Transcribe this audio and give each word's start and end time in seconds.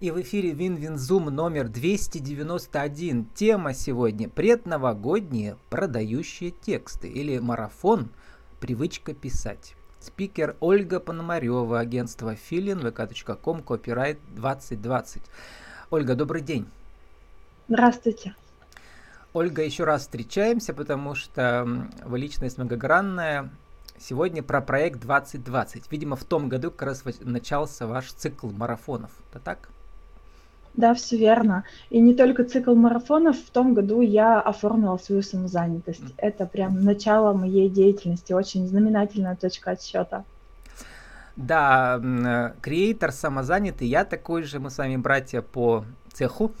И 0.00 0.10
в 0.10 0.18
эфире 0.22 0.52
WinWinZoom 0.52 1.26
номер 1.26 1.68
291. 1.68 3.26
Тема 3.34 3.74
сегодня 3.74 4.30
предновогодние 4.30 5.58
продающие 5.68 6.52
тексты 6.52 7.06
или 7.06 7.38
марафон 7.38 8.08
«Привычка 8.60 9.12
писать». 9.12 9.74
Спикер 9.98 10.56
Ольга 10.60 11.00
Пономарева, 11.00 11.78
агентство 11.78 12.34
Филин, 12.34 12.78
vk.com, 12.78 13.62
copyright 13.62 14.18
2020. 14.30 15.20
Ольга, 15.90 16.14
добрый 16.14 16.40
день. 16.40 16.66
Здравствуйте. 17.68 18.34
Ольга, 19.34 19.62
еще 19.62 19.84
раз 19.84 20.00
встречаемся, 20.00 20.72
потому 20.72 21.14
что 21.14 21.86
вы 22.06 22.18
личность 22.18 22.56
многогранная, 22.56 23.50
Сегодня 23.98 24.42
про 24.42 24.62
проект 24.62 24.98
2020. 25.00 25.92
Видимо, 25.92 26.16
в 26.16 26.24
том 26.24 26.48
году 26.48 26.70
как 26.70 26.84
раз 26.84 27.04
начался 27.20 27.86
ваш 27.86 28.10
цикл 28.12 28.48
марафонов. 28.48 29.10
Это 29.28 29.40
так? 29.40 29.68
Да, 30.74 30.94
все 30.94 31.16
верно. 31.16 31.64
И 31.90 32.00
не 32.00 32.14
только 32.14 32.44
цикл 32.44 32.74
марафонов, 32.74 33.36
в 33.36 33.50
том 33.50 33.74
году 33.74 34.00
я 34.00 34.40
оформила 34.40 34.96
свою 34.98 35.22
самозанятость. 35.22 36.00
Mm. 36.00 36.14
Это 36.16 36.46
прям 36.46 36.84
начало 36.84 37.32
моей 37.32 37.68
деятельности, 37.68 38.32
очень 38.32 38.68
знаменательная 38.68 39.36
точка 39.36 39.72
отсчета. 39.72 40.24
Да, 41.36 42.00
э, 42.02 42.52
креатор 42.60 43.12
самозанятый, 43.12 43.88
я 43.88 44.04
такой 44.04 44.42
же, 44.42 44.60
мы 44.60 44.70
с 44.70 44.78
вами 44.78 44.96
братья 44.96 45.42
по 45.42 45.84
цеху. 46.12 46.52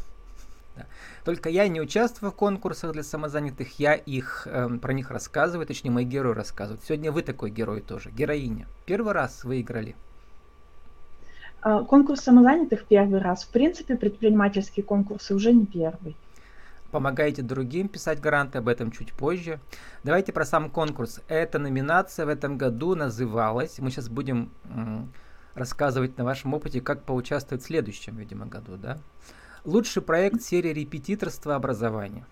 Только 1.24 1.50
я 1.50 1.68
не 1.68 1.80
участвую 1.80 2.32
в 2.32 2.34
конкурсах 2.34 2.92
для 2.92 3.02
самозанятых, 3.02 3.78
я 3.78 3.94
их 3.94 4.46
э, 4.50 4.68
про 4.80 4.92
них 4.92 5.10
рассказываю, 5.10 5.66
точнее, 5.66 5.90
мои 5.90 6.04
герои 6.04 6.34
рассказывают. 6.34 6.82
Сегодня 6.84 7.12
вы 7.12 7.22
такой 7.22 7.50
герой 7.50 7.80
тоже, 7.82 8.10
героиня. 8.10 8.66
Первый 8.86 9.12
раз 9.12 9.44
выиграли. 9.44 9.94
А, 11.62 11.82
конкурс 11.84 12.20
самозанятых 12.20 12.86
первый 12.86 13.20
раз. 13.20 13.44
В 13.44 13.48
принципе, 13.48 13.96
предпринимательские 13.96 14.84
конкурсы 14.84 15.34
уже 15.34 15.52
не 15.52 15.66
первый. 15.66 16.16
Помогаете 16.90 17.42
другим 17.42 17.88
писать 17.88 18.20
гранты, 18.20 18.58
об 18.58 18.68
этом 18.68 18.90
чуть 18.90 19.12
позже. 19.12 19.60
Давайте 20.02 20.32
про 20.32 20.44
сам 20.44 20.70
конкурс. 20.70 21.20
Эта 21.28 21.58
номинация 21.58 22.26
в 22.26 22.28
этом 22.28 22.58
году 22.58 22.96
называлась, 22.96 23.78
мы 23.78 23.90
сейчас 23.90 24.08
будем 24.08 24.50
рассказывать 25.54 26.18
на 26.18 26.24
вашем 26.24 26.54
опыте, 26.54 26.80
как 26.80 27.02
поучаствовать 27.02 27.62
в 27.62 27.66
следующем, 27.66 28.16
видимо, 28.16 28.46
году, 28.46 28.76
да? 28.76 28.98
Лучший 29.64 30.02
проект 30.02 30.42
серии 30.42 30.72
репетиторства 30.72 31.54
образования. 31.54 32.24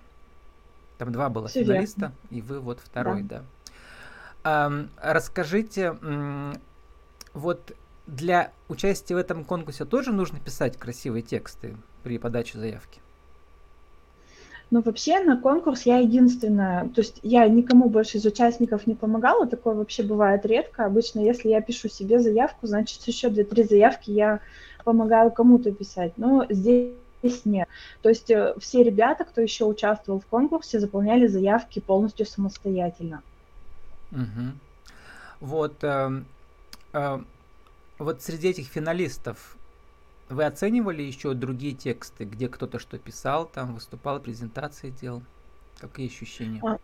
Там 0.96 1.12
два 1.12 1.28
было 1.28 1.46
Все 1.46 1.62
финалиста, 1.62 2.00
верно. 2.00 2.14
и 2.30 2.42
вы 2.42 2.60
вот 2.60 2.80
второй, 2.80 3.22
да. 3.22 3.38
да. 3.38 3.44
А, 4.44 4.86
расскажите, 5.00 5.96
вот 7.34 7.76
для 8.08 8.52
участия 8.68 9.14
в 9.14 9.18
этом 9.18 9.44
конкурсе 9.44 9.84
тоже 9.84 10.12
нужно 10.12 10.40
писать 10.40 10.76
красивые 10.76 11.22
тексты 11.22 11.76
при 12.02 12.18
подаче 12.18 12.58
заявки? 12.58 13.00
Ну, 14.70 14.82
вообще 14.82 15.20
на 15.20 15.40
конкурс 15.40 15.82
я 15.82 15.98
единственная, 15.98 16.88
то 16.88 17.00
есть 17.00 17.20
я 17.22 17.46
никому 17.48 17.88
больше 17.88 18.18
из 18.18 18.26
участников 18.26 18.86
не 18.86 18.94
помогала, 18.94 19.46
такое 19.46 19.74
вообще 19.74 20.02
бывает 20.02 20.44
редко. 20.44 20.84
Обычно, 20.84 21.20
если 21.20 21.48
я 21.48 21.62
пишу 21.62 21.88
себе 21.88 22.18
заявку, 22.18 22.66
значит, 22.66 23.02
еще 23.04 23.30
две-три 23.30 23.64
заявки 23.64 24.10
я 24.10 24.40
помогаю 24.84 25.30
кому-то 25.30 25.72
писать. 25.72 26.12
Но 26.18 26.46
здесь 26.50 26.92
нет. 27.44 27.68
То 28.02 28.10
есть 28.10 28.30
э, 28.30 28.54
все 28.58 28.82
ребята, 28.82 29.24
кто 29.24 29.40
еще 29.40 29.64
участвовал 29.64 30.20
в 30.20 30.26
конкурсе, 30.26 30.80
заполняли 30.80 31.26
заявки 31.26 31.78
полностью 31.78 32.26
самостоятельно. 32.26 33.22
Угу. 34.12 34.52
Вот, 35.40 35.82
э, 35.82 36.22
э, 36.92 37.18
вот 37.98 38.22
среди 38.22 38.48
этих 38.48 38.66
финалистов 38.66 39.56
вы 40.28 40.44
оценивали 40.44 41.02
еще 41.02 41.34
другие 41.34 41.74
тексты, 41.74 42.24
где 42.24 42.48
кто-то 42.48 42.78
что 42.78 42.98
писал, 42.98 43.46
там 43.46 43.74
выступал, 43.74 44.20
презентации 44.20 44.90
делал? 44.90 45.22
Какие 45.80 46.08
ощущения? 46.08 46.60
А, 46.62 46.78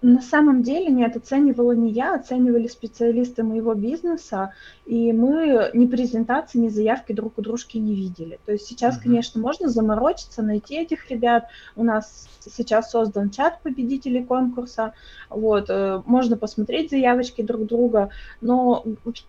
на 0.00 0.20
самом 0.20 0.62
деле 0.62 0.86
нет, 0.92 1.16
оценивала 1.16 1.72
не 1.72 1.90
я, 1.90 2.14
оценивали 2.14 2.68
специалисты 2.68 3.42
моего 3.42 3.74
бизнеса, 3.74 4.52
и 4.86 5.12
мы 5.12 5.70
ни 5.74 5.86
презентации, 5.86 6.58
ни 6.58 6.68
заявки 6.68 7.12
друг 7.12 7.38
у 7.38 7.42
дружки 7.42 7.78
не 7.78 7.94
видели. 7.94 8.38
То 8.46 8.52
есть 8.52 8.66
сейчас, 8.66 8.96
uh-huh. 8.98 9.02
конечно, 9.02 9.40
можно 9.40 9.68
заморочиться, 9.68 10.42
найти 10.42 10.76
этих 10.76 11.10
ребят. 11.10 11.46
У 11.74 11.82
нас 11.82 12.28
сейчас 12.40 12.92
создан 12.92 13.30
чат 13.30 13.60
победителей 13.62 14.22
конкурса, 14.24 14.94
вот, 15.30 15.68
э, 15.68 16.02
можно 16.06 16.36
посмотреть 16.36 16.90
заявочки 16.90 17.42
друг 17.42 17.66
друга, 17.66 18.10
но 18.40 18.84
Вообще 19.04 19.24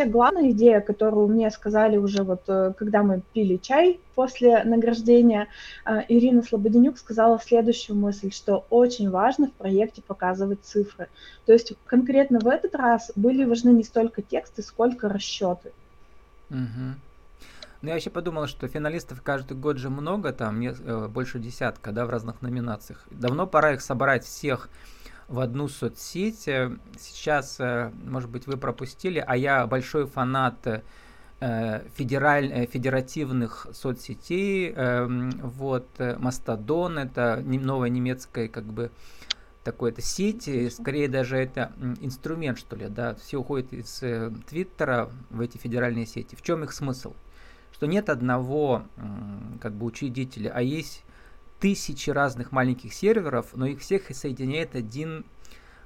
главная 0.00 0.50
идея, 0.50 0.80
которую 0.80 1.28
мне 1.28 1.50
сказали 1.50 1.96
уже 1.96 2.22
вот, 2.22 2.42
э, 2.48 2.72
когда 2.76 3.02
мы 3.02 3.22
пили 3.32 3.56
чай 3.56 4.00
после 4.14 4.64
награждения, 4.64 5.48
э, 5.84 6.00
Ирина 6.08 6.42
Слободенюк 6.42 6.98
сказала 6.98 7.38
следующую 7.38 7.96
мысль, 7.96 8.32
что 8.32 8.64
очень 8.70 9.10
важно 9.10 9.48
в 9.48 9.52
проекте 9.52 10.02
показывать 10.02 10.60
цифры. 10.62 11.08
То 11.46 11.52
есть 11.52 11.74
конкретно 11.86 12.38
в 12.40 12.46
этот 12.46 12.74
раз 12.74 13.12
были 13.16 13.44
важны 13.44 13.70
не 13.70 13.84
столько 13.84 14.22
тексты, 14.22 14.62
сколько 14.62 15.08
расчеты. 15.08 15.72
Угу. 16.50 16.96
Ну, 17.82 17.88
я 17.88 17.96
еще 17.96 18.10
подумал, 18.10 18.46
что 18.46 18.68
финалистов 18.68 19.22
каждый 19.22 19.56
год 19.56 19.76
же 19.76 19.90
много, 19.90 20.32
там 20.32 20.60
э, 20.60 21.08
больше 21.08 21.38
десятка, 21.38 21.90
да, 21.90 22.06
в 22.06 22.10
разных 22.10 22.40
номинациях. 22.40 23.04
Давно 23.10 23.46
пора 23.46 23.72
их 23.72 23.82
собрать 23.82 24.24
всех 24.24 24.68
в 25.28 25.40
одну 25.40 25.68
соцсеть. 25.68 26.48
Э, 26.48 26.76
сейчас, 26.98 27.56
э, 27.58 27.90
может 28.04 28.30
быть, 28.30 28.46
вы 28.46 28.56
пропустили, 28.56 29.22
а 29.26 29.36
я 29.36 29.66
большой 29.66 30.06
фанат 30.06 30.66
э, 30.66 31.82
федераль, 31.94 32.66
федеративных 32.66 33.66
соцсетей. 33.72 34.72
Эм, 34.72 35.30
вот, 35.42 35.88
Мастодон, 35.98 36.98
это 36.98 37.42
новая 37.44 37.88
немецкая, 37.88 38.48
как 38.48 38.64
бы, 38.64 38.90
такой 39.64 39.90
это 39.90 40.02
сеть, 40.02 40.48
скорее 40.72 41.08
даже 41.08 41.36
это 41.36 41.72
инструмент, 42.00 42.58
что 42.58 42.76
ли, 42.76 42.88
да, 42.88 43.14
все 43.16 43.38
уходят 43.38 43.72
из 43.72 44.02
Твиттера 44.48 45.10
в 45.30 45.40
эти 45.40 45.56
федеральные 45.56 46.06
сети. 46.06 46.36
В 46.36 46.42
чем 46.42 46.62
их 46.62 46.72
смысл? 46.72 47.12
Что 47.72 47.86
нет 47.86 48.08
одного, 48.08 48.84
как 49.60 49.72
бы, 49.72 49.86
учредителя, 49.86 50.52
а 50.54 50.62
есть 50.62 51.02
тысячи 51.62 52.10
разных 52.10 52.50
маленьких 52.50 52.92
серверов, 52.92 53.54
но 53.54 53.66
их 53.66 53.78
всех 53.78 54.14
соединяет 54.16 54.74
один, 54.74 55.24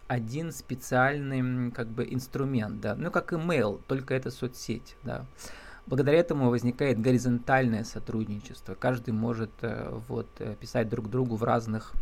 один 0.08 0.50
специальный 0.50 1.70
как 1.70 1.88
бы 1.88 2.06
инструмент, 2.10 2.80
да, 2.80 2.94
ну 2.94 3.10
как 3.10 3.34
email, 3.34 3.82
только 3.86 4.14
это 4.14 4.30
соцсеть, 4.30 4.96
да. 5.02 5.26
Благодаря 5.84 6.18
этому 6.18 6.48
возникает 6.48 6.98
горизонтальное 7.00 7.84
сотрудничество. 7.84 8.74
Каждый 8.74 9.10
может 9.10 9.50
э, 9.60 9.88
вот, 10.08 10.26
э, 10.38 10.56
писать 10.58 10.88
друг 10.88 11.10
другу 11.10 11.36
в 11.36 11.44
разных, 11.44 11.92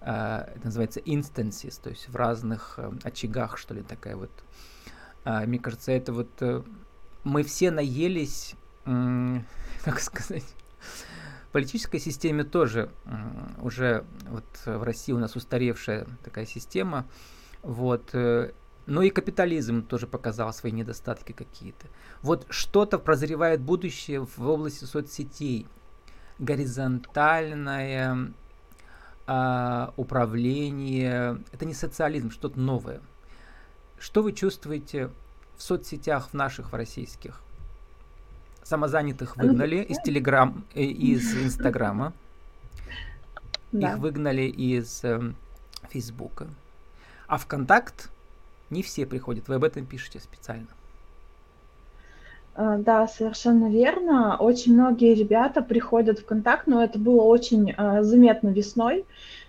э, 0.00 0.46
это 0.56 0.64
называется 0.64 0.98
instances, 0.98 1.80
то 1.80 1.90
есть 1.90 2.08
в 2.08 2.16
разных 2.16 2.80
очагах, 3.04 3.58
что 3.58 3.74
ли, 3.74 3.82
такая 3.82 4.16
вот. 4.16 4.30
А, 5.24 5.46
мне 5.46 5.60
кажется, 5.60 5.92
это 5.92 6.12
вот 6.12 6.64
мы 7.22 7.44
все 7.44 7.70
наелись, 7.70 8.56
как 8.84 10.00
сказать, 10.00 10.44
политической 11.54 12.00
системе 12.00 12.42
тоже 12.42 12.90
уже 13.62 14.04
вот 14.28 14.44
в 14.64 14.82
России 14.82 15.12
у 15.12 15.20
нас 15.20 15.36
устаревшая 15.36 16.04
такая 16.24 16.46
система. 16.46 17.06
Вот. 17.62 18.10
Э, 18.12 18.50
но 18.86 19.02
и 19.02 19.10
капитализм 19.10 19.84
тоже 19.84 20.08
показал 20.08 20.52
свои 20.52 20.72
недостатки 20.72 21.30
какие-то. 21.30 21.86
Вот 22.22 22.44
что-то 22.50 22.98
прозревает 22.98 23.60
будущее 23.60 24.26
в 24.26 24.40
области 24.40 24.84
соцсетей. 24.84 25.68
Горизонтальное 26.40 28.32
а, 29.28 29.94
управление. 29.96 31.38
Это 31.52 31.64
не 31.66 31.74
социализм, 31.74 32.32
что-то 32.32 32.58
новое. 32.58 33.00
Что 34.00 34.24
вы 34.24 34.32
чувствуете 34.32 35.12
в 35.56 35.62
соцсетях 35.62 36.30
в 36.30 36.34
наших, 36.34 36.72
в 36.72 36.74
российских? 36.74 37.43
Самозанятых 38.64 39.36
выгнали 39.36 39.76
из 39.76 39.98
Телеграм, 40.00 40.64
э, 40.74 40.82
из 40.82 41.34
Инстаграма. 41.44 42.12
Да. 43.72 43.92
Их 43.92 43.98
выгнали 43.98 44.42
из 44.42 45.04
э, 45.04 45.32
Фейсбука. 45.90 46.48
А 47.28 47.38
ВКонтакт 47.38 48.10
не 48.70 48.82
все 48.82 49.06
приходят. 49.06 49.48
Вы 49.48 49.56
об 49.56 49.64
этом 49.64 49.86
пишете 49.86 50.18
специально. 50.18 50.66
Э, 52.56 52.76
да, 52.78 53.06
совершенно 53.06 53.70
верно. 53.70 54.36
Очень 54.36 54.74
многие 54.74 55.14
ребята 55.14 55.62
приходят 55.62 56.20
в 56.20 56.24
контакт, 56.24 56.66
но 56.66 56.82
это 56.82 56.98
было 56.98 57.22
очень 57.22 57.70
э, 57.70 58.02
заметно 58.02 58.48
весной 58.48 59.04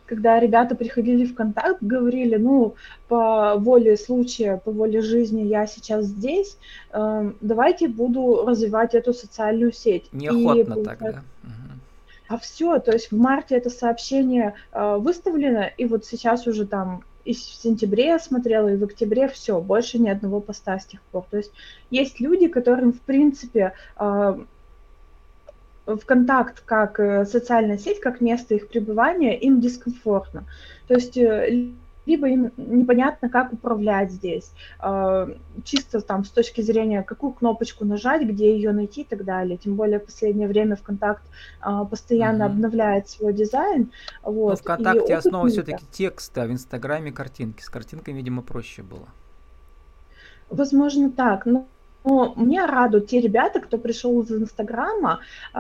когда 0.06 0.40
ребята 0.40 0.76
приходили 0.76 1.26
в 1.26 1.34
контакт, 1.34 1.82
говорили, 1.82 2.36
ну, 2.36 2.76
по 3.08 3.56
воле 3.58 3.98
случая, 3.98 4.58
по 4.58 4.72
воле 4.72 5.02
жизни 5.02 5.42
я 5.42 5.68
сейчас 5.68 6.06
здесь, 6.06 6.58
э, 6.92 7.32
давайте 7.42 7.88
буду 7.88 8.46
развивать 8.46 8.94
эту 8.94 9.14
социальную 9.14 9.72
сеть. 9.72 10.06
Неохотно 10.12 10.80
и, 10.80 10.84
так, 10.84 11.00
да? 11.00 11.24
А 12.28 12.40
все, 12.40 12.80
то 12.80 12.92
есть 12.92 13.12
в 13.12 13.18
марте 13.18 13.56
это 13.56 13.70
сообщение 13.70 14.56
э, 14.72 14.98
выставлено, 14.98 15.70
и 15.78 15.86
вот 15.86 16.06
сейчас 16.06 16.48
уже 16.48 16.66
там 16.66 17.04
и 17.24 17.34
в 17.34 17.38
сентябре 17.38 18.08
я 18.08 18.20
смотрела, 18.20 18.70
и 18.70 18.78
в 18.78 18.84
октябре 18.84 19.28
все, 19.28 19.60
больше 19.60 19.98
ни 19.98 20.10
одного 20.10 20.40
поста 20.40 20.80
с 20.80 20.86
тех 20.86 21.02
пор. 21.12 21.26
То 21.30 21.38
есть 21.38 21.52
есть 21.90 22.20
люди, 22.20 22.48
которым, 22.48 22.94
в 22.94 23.02
принципе, 23.02 23.74
э, 23.98 24.38
ВКонтакт 25.86 26.62
как 26.66 27.00
э, 27.00 27.26
социальная 27.26 27.78
сеть, 27.78 28.00
как 28.00 28.22
место 28.22 28.56
их 28.56 28.68
пребывания, 28.68 29.38
им 29.38 29.62
дискомфортно. 29.62 30.46
То 30.88 30.96
есть 30.96 31.18
э, 31.18 31.74
либо 32.06 32.28
им 32.28 32.52
непонятно, 32.58 33.30
как 33.30 33.54
управлять 33.54 34.12
здесь, 34.12 34.52
а, 34.80 35.28
чисто 35.64 36.02
там 36.02 36.24
с 36.24 36.30
точки 36.30 36.62
зрения, 36.62 37.04
какую 37.04 37.34
кнопочку 37.34 37.86
нажать, 37.86 38.22
где 38.24 38.56
ее 38.56 38.72
найти 38.72 39.02
и 39.02 39.06
так 39.06 39.24
далее. 39.26 39.58
Тем 39.58 39.76
более 39.76 40.00
в 40.00 40.06
последнее 40.06 40.48
время 40.48 40.76
ВКонтакт 40.76 41.24
а, 41.60 41.86
постоянно 41.86 42.44
mm-hmm. 42.44 42.46
обновляет 42.46 43.10
свой 43.10 43.34
дизайн. 43.34 43.92
Вот, 44.24 44.52
Но 44.52 44.56
ВКонтакте 44.56 45.16
основа 45.16 45.50
все-таки 45.50 45.86
текста, 45.92 46.44
а 46.44 46.48
в 46.48 46.52
Инстаграме 46.52 47.12
картинки. 47.12 47.62
С 47.62 47.70
картинками, 47.70 48.18
видимо, 48.18 48.42
проще 48.42 48.84
было. 48.84 49.08
Возможно, 50.50 51.12
так. 51.12 51.46
Но 51.46 51.68
но 52.06 52.34
мне 52.36 52.64
радуют 52.66 53.08
те 53.08 53.20
ребята, 53.20 53.60
кто 53.60 53.78
пришел 53.78 54.22
из 54.22 54.32
Инстаграма, 54.32 55.22
э, 55.54 55.60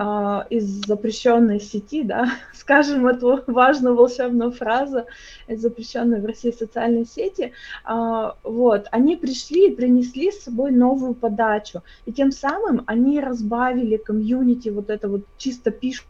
из 0.51 0.85
запрещенной 0.85 1.59
сети, 1.59 2.03
да, 2.03 2.27
скажем 2.53 3.07
эту 3.07 3.43
важную 3.47 3.95
волшебную 3.95 4.51
фразу, 4.51 5.05
из 5.47 5.61
запрещенной 5.61 6.21
в 6.21 6.25
России 6.25 6.51
социальной 6.51 7.05
сети, 7.05 7.51
э, 7.85 8.31
вот, 8.43 8.87
они 8.91 9.15
пришли 9.15 9.69
и 9.69 9.75
принесли 9.75 10.31
с 10.31 10.43
собой 10.43 10.71
новую 10.71 11.15
подачу, 11.15 11.81
и 12.05 12.13
тем 12.13 12.31
самым 12.31 12.83
они 12.85 13.19
разбавили 13.19 13.97
комьюнити, 13.97 14.69
вот 14.69 14.89
это 14.89 15.09
вот 15.09 15.25
чисто 15.37 15.71
пишут 15.71 16.05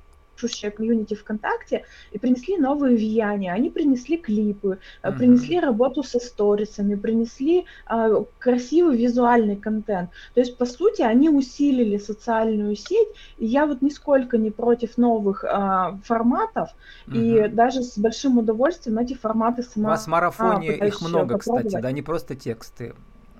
пишущее 0.45 0.71
комьюнити 0.71 1.13
ВКонтакте 1.13 1.85
и 2.11 2.19
принесли 2.19 2.57
новые 2.57 2.95
влияния. 2.95 3.53
Они 3.53 3.69
принесли 3.69 4.17
клипы, 4.17 4.79
mm-hmm. 5.03 5.17
принесли 5.17 5.59
работу 5.59 6.03
со 6.03 6.19
сторисами, 6.19 6.95
принесли 6.95 7.65
э, 7.89 8.23
красивый 8.39 8.97
визуальный 8.97 9.55
контент. 9.55 10.09
То 10.33 10.41
есть, 10.41 10.57
по 10.57 10.65
сути, 10.65 11.01
они 11.01 11.29
усилили 11.29 11.97
социальную 11.97 12.75
сеть, 12.75 13.09
и 13.37 13.45
я 13.45 13.65
вот 13.65 13.81
нисколько 13.81 14.37
не 14.37 14.51
против 14.51 14.97
новых 14.97 15.43
э, 15.43 15.97
форматов, 16.03 16.69
mm-hmm. 17.07 17.47
и 17.47 17.47
даже 17.49 17.83
с 17.83 17.97
большим 17.97 18.37
удовольствием 18.37 18.97
эти 18.99 19.13
форматы 19.13 19.63
сама... 19.63 19.89
У 19.89 19.91
вас 19.91 20.05
в 20.05 20.07
марафоне 20.07 20.71
а, 20.79 20.85
их 20.85 21.01
много, 21.01 21.37
кстати, 21.37 21.79
да, 21.81 21.91
не 21.91 22.01
просто 22.01 22.35
тексты. 22.35 22.93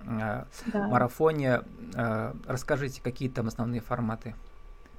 Да. 0.07 0.46
марафоне. 0.74 1.62
Расскажите, 2.46 3.02
какие 3.02 3.28
там 3.28 3.48
основные 3.48 3.81
форматы? 3.81 4.36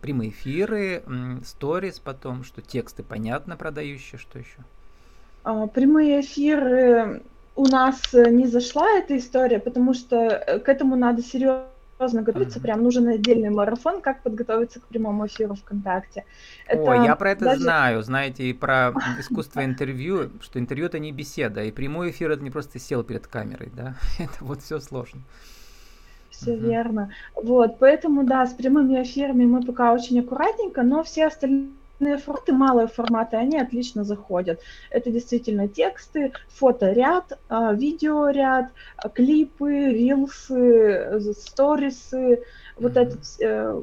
Прямые 0.06 0.30
эфиры, 0.30 1.02
сторис 1.44 1.98
потом, 1.98 2.44
что 2.44 2.62
тексты 2.62 3.02
понятно 3.02 3.56
продающие, 3.56 4.18
что 4.18 4.38
еще? 4.38 4.58
А, 5.42 5.66
прямые 5.66 6.20
эфиры 6.20 7.22
у 7.56 7.66
нас 7.66 8.14
э, 8.14 8.30
не 8.30 8.46
зашла 8.46 8.88
эта 8.98 9.16
история, 9.16 9.58
потому 9.58 9.94
что 9.94 10.16
э, 10.16 10.60
к 10.60 10.68
этому 10.68 10.94
надо 10.94 11.22
серьезно 11.22 11.66
готовиться, 11.98 12.58
mm-hmm. 12.58 12.62
прям 12.62 12.82
нужен 12.82 13.08
отдельный 13.08 13.50
марафон, 13.50 14.00
как 14.00 14.22
подготовиться 14.22 14.78
к 14.80 14.84
прямому 14.84 15.26
эфиру 15.26 15.54
ВКонтакте. 15.54 16.24
Это 16.68 16.82
Ой, 16.82 17.04
я 17.04 17.16
про 17.16 17.32
это 17.32 17.46
даже... 17.46 17.62
знаю, 17.62 18.02
знаете, 18.02 18.44
и 18.44 18.52
про 18.52 18.92
искусство 19.18 19.64
интервью, 19.64 20.30
что 20.40 20.60
интервью 20.60 20.86
это 20.86 21.00
не 21.00 21.10
беседа, 21.10 21.64
и 21.64 21.72
прямой 21.72 22.10
эфир 22.10 22.30
это 22.30 22.44
не 22.44 22.50
просто 22.50 22.78
сел 22.78 23.02
перед 23.02 23.26
камерой, 23.26 23.72
да, 23.74 23.96
это 24.18 24.44
вот 24.44 24.62
все 24.62 24.78
сложно 24.78 25.22
все 26.36 26.52
uh-huh. 26.52 26.68
верно. 26.68 27.12
Вот, 27.34 27.78
поэтому, 27.78 28.24
да, 28.24 28.46
с 28.46 28.52
прямыми 28.52 29.02
эфирами 29.02 29.44
мы 29.44 29.62
пока 29.62 29.92
очень 29.92 30.20
аккуратненько, 30.20 30.82
но 30.82 31.02
все 31.02 31.26
остальные 31.26 31.70
форматы, 32.18 32.52
малые 32.52 32.88
форматы, 32.88 33.36
они 33.36 33.58
отлично 33.58 34.04
заходят. 34.04 34.60
Это 34.90 35.10
действительно 35.10 35.66
тексты, 35.66 36.32
фоторяд, 36.48 37.38
а, 37.48 37.72
видеоряд, 37.72 38.70
клипы, 39.14 39.90
рилсы, 39.90 41.34
сторисы, 41.34 42.42
вот 42.76 42.96
это 42.96 43.16
э, 43.40 43.82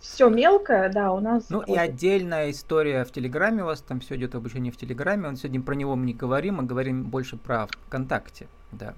все 0.00 0.28
мелкое, 0.28 0.90
да, 0.90 1.12
у 1.12 1.20
нас. 1.20 1.48
Ну 1.48 1.62
и 1.62 1.76
отдельная 1.76 2.50
история 2.50 3.04
в 3.04 3.12
Телеграме 3.12 3.62
у 3.62 3.66
вас 3.66 3.80
там 3.80 4.00
все 4.00 4.16
идет 4.16 4.34
обучение 4.34 4.72
в 4.72 4.76
Телеграме. 4.76 5.36
Сегодня 5.36 5.62
про 5.62 5.74
него 5.74 5.96
мы 5.96 6.06
не 6.06 6.14
говорим, 6.14 6.56
мы 6.56 6.64
говорим 6.64 7.04
больше 7.04 7.36
про 7.36 7.66
ВКонтакте, 7.86 8.48
да. 8.72 8.94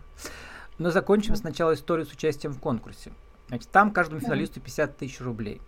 Но 0.78 0.90
закончим 0.90 1.36
сначала 1.36 1.74
историю 1.74 2.06
с 2.06 2.12
участием 2.12 2.52
в 2.52 2.60
конкурсе. 2.60 3.12
Значит, 3.48 3.68
там 3.70 3.90
каждому 3.90 4.20
финалисту 4.20 4.60
50 4.60 4.96
тысяч 4.96 5.20
рублей. 5.20 5.60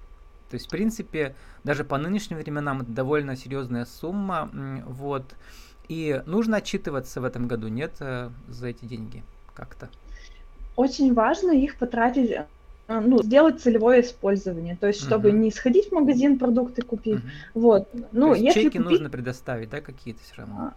То 0.51 0.55
есть, 0.55 0.67
в 0.67 0.71
принципе, 0.71 1.35
даже 1.65 1.85
по 1.85 1.97
нынешним 1.97 2.39
временам 2.39 2.83
это 2.83 2.91
довольно 2.91 3.37
серьезная 3.37 3.87
сумма. 3.87 4.51
Вот. 4.87 5.25
И 5.89 6.23
нужно 6.27 6.59
отчитываться 6.59 7.21
в 7.21 7.25
этом 7.25 7.49
году, 7.49 7.69
нет, 7.69 7.93
э, 8.01 8.31
за 8.49 8.69
эти 8.69 8.85
деньги 8.85 9.25
как-то? 9.55 9.89
Очень 10.77 11.15
важно 11.15 11.51
их 11.51 11.77
потратить 11.77 12.31
э, 12.31 12.47
ну, 12.89 13.23
сделать 13.23 13.61
целевое 13.61 14.03
использование, 14.03 14.77
то 14.77 14.87
есть 14.87 15.01
чтобы 15.01 15.31
uh-huh. 15.31 15.39
не 15.39 15.51
сходить 15.51 15.89
в 15.89 15.93
магазин 15.93 16.39
продукты 16.39 16.83
купить, 16.83 17.17
uh-huh. 17.17 17.51
вот. 17.55 17.89
Ну, 18.13 18.29
то 18.29 18.35
есть 18.35 18.45
если 18.45 18.63
чеки 18.63 18.79
купить... 18.79 18.91
нужно 18.91 19.11
предоставить, 19.11 19.71
да, 19.71 19.81
какие-то 19.81 20.23
все 20.23 20.35
равно. 20.37 20.55
А, 20.59 20.75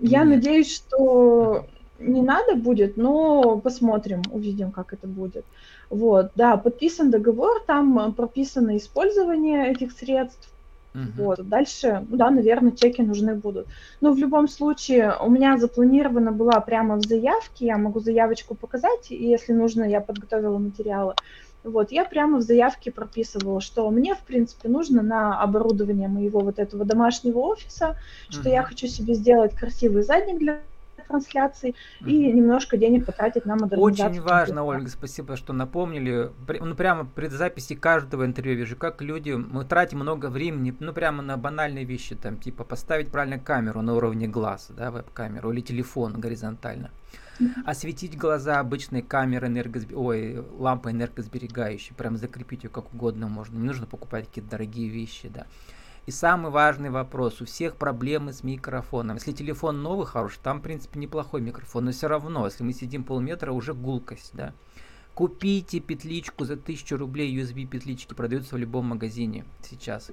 я 0.00 0.24
Нет. 0.24 0.36
надеюсь, 0.36 0.74
что 0.74 1.66
не 1.98 2.22
надо 2.22 2.56
будет, 2.56 2.96
но 2.96 3.58
посмотрим, 3.58 4.22
увидим, 4.30 4.70
как 4.70 4.92
это 4.92 5.06
будет. 5.06 5.44
Вот, 5.90 6.32
да, 6.34 6.56
подписан 6.56 7.10
договор, 7.10 7.62
там 7.66 7.98
э, 7.98 8.12
прописано 8.12 8.76
использование 8.76 9.70
этих 9.70 9.92
средств. 9.92 10.50
Uh-huh. 10.94 11.06
Вот, 11.16 11.48
дальше, 11.48 12.04
да, 12.08 12.30
наверное, 12.30 12.72
чеки 12.72 13.02
нужны 13.02 13.34
будут. 13.34 13.66
Но 14.00 14.12
в 14.12 14.18
любом 14.18 14.48
случае, 14.48 15.14
у 15.20 15.30
меня 15.30 15.58
запланирована 15.58 16.32
была 16.32 16.58
прямо 16.60 16.96
в 16.96 17.04
заявке, 17.04 17.66
я 17.66 17.76
могу 17.76 18.00
заявочку 18.00 18.54
показать, 18.54 19.10
и 19.10 19.28
если 19.28 19.52
нужно, 19.52 19.84
я 19.84 20.00
подготовила 20.00 20.58
материалы. 20.58 21.14
Вот, 21.64 21.92
я 21.92 22.04
прямо 22.04 22.38
в 22.38 22.42
заявке 22.42 22.90
прописывала, 22.90 23.60
что 23.60 23.90
мне, 23.90 24.14
в 24.14 24.20
принципе, 24.20 24.68
нужно 24.68 25.02
на 25.02 25.40
оборудование 25.42 26.08
моего 26.08 26.40
вот 26.40 26.58
этого 26.58 26.84
домашнего 26.84 27.40
офиса, 27.40 27.96
uh-huh. 28.30 28.32
что 28.32 28.48
я 28.48 28.62
хочу 28.62 28.86
себе 28.86 29.14
сделать 29.14 29.54
красивый 29.54 30.02
задник 30.02 30.38
для 30.38 30.60
трансляций 31.06 31.74
mm-hmm. 32.00 32.10
и 32.10 32.32
немножко 32.32 32.76
денег 32.76 33.06
потратить 33.06 33.46
на 33.46 33.54
модернизацию. 33.54 34.10
Очень 34.10 34.22
важно, 34.22 34.64
Ольга, 34.64 34.88
спасибо, 34.88 35.36
что 35.36 35.52
напомнили. 35.52 36.30
Ну, 36.60 36.74
прямо 36.74 37.04
при 37.04 37.28
записи 37.28 37.74
каждого 37.74 38.24
интервью 38.24 38.56
вижу, 38.56 38.76
как 38.76 39.02
люди, 39.02 39.30
мы 39.32 39.64
тратим 39.64 40.00
много 40.00 40.26
времени, 40.26 40.74
ну, 40.80 40.92
прямо 40.92 41.22
на 41.22 41.36
банальные 41.36 41.84
вещи, 41.84 42.14
там, 42.14 42.36
типа 42.36 42.64
поставить 42.64 43.10
правильно 43.10 43.38
камеру 43.38 43.82
на 43.82 43.94
уровне 43.94 44.28
глаз, 44.28 44.70
да, 44.76 44.90
веб-камеру, 44.90 45.52
или 45.52 45.60
телефон 45.60 46.20
горизонтально. 46.20 46.90
Осветить 47.66 48.16
глаза 48.16 48.60
обычной 48.60 49.02
камерой 49.02 49.50
энергосб... 49.50 49.90
Ой, 49.94 50.42
лампой 50.58 50.92
энергосберегающей, 50.92 51.94
прям 51.94 52.16
закрепить 52.16 52.64
ее 52.64 52.70
как 52.70 52.94
угодно 52.94 53.28
можно. 53.28 53.58
Не 53.58 53.66
нужно 53.66 53.86
покупать 53.86 54.26
какие-то 54.26 54.50
дорогие 54.50 54.88
вещи, 54.88 55.28
да. 55.28 55.46
И 56.06 56.12
самый 56.12 56.52
важный 56.52 56.90
вопрос, 56.90 57.40
у 57.40 57.46
всех 57.46 57.74
проблемы 57.74 58.32
с 58.32 58.44
микрофоном. 58.44 59.16
Если 59.16 59.32
телефон 59.32 59.82
новый, 59.82 60.06
хороший, 60.06 60.38
там, 60.40 60.60
в 60.60 60.62
принципе, 60.62 61.00
неплохой 61.00 61.40
микрофон, 61.40 61.86
но 61.86 61.90
все 61.90 62.06
равно, 62.06 62.44
если 62.44 62.62
мы 62.62 62.72
сидим 62.72 63.02
полметра, 63.02 63.50
уже 63.50 63.74
гулкость, 63.74 64.30
да. 64.32 64.54
Купите 65.14 65.80
петличку 65.80 66.44
за 66.44 66.52
1000 66.52 66.96
рублей, 66.96 67.36
USB 67.36 67.66
петлички 67.66 68.14
продаются 68.14 68.54
в 68.54 68.58
любом 68.58 68.86
магазине 68.86 69.44
сейчас. 69.62 70.12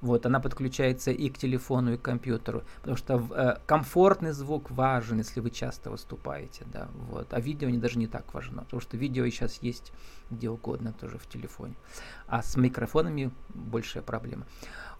Вот, 0.00 0.26
она 0.26 0.38
подключается 0.38 1.10
и 1.10 1.30
к 1.30 1.38
телефону, 1.38 1.94
и 1.94 1.96
к 1.96 2.02
компьютеру, 2.02 2.62
потому 2.80 2.96
что 2.96 3.26
э, 3.34 3.56
комфортный 3.66 4.32
звук 4.32 4.70
важен, 4.70 5.18
если 5.18 5.40
вы 5.40 5.50
часто 5.50 5.90
выступаете, 5.90 6.64
да, 6.72 6.88
вот. 7.08 7.32
А 7.32 7.40
видео 7.40 7.70
не 7.70 7.78
даже 7.78 7.98
не 7.98 8.06
так 8.06 8.34
важно, 8.34 8.62
потому 8.62 8.82
что 8.82 8.96
видео 8.96 9.26
сейчас 9.30 9.62
есть 9.62 9.92
где 10.30 10.50
угодно 10.50 10.92
тоже 10.92 11.18
в 11.18 11.26
телефоне. 11.26 11.74
А 12.26 12.42
с 12.42 12.56
микрофонами 12.56 13.30
большая 13.48 14.02
проблема. 14.02 14.46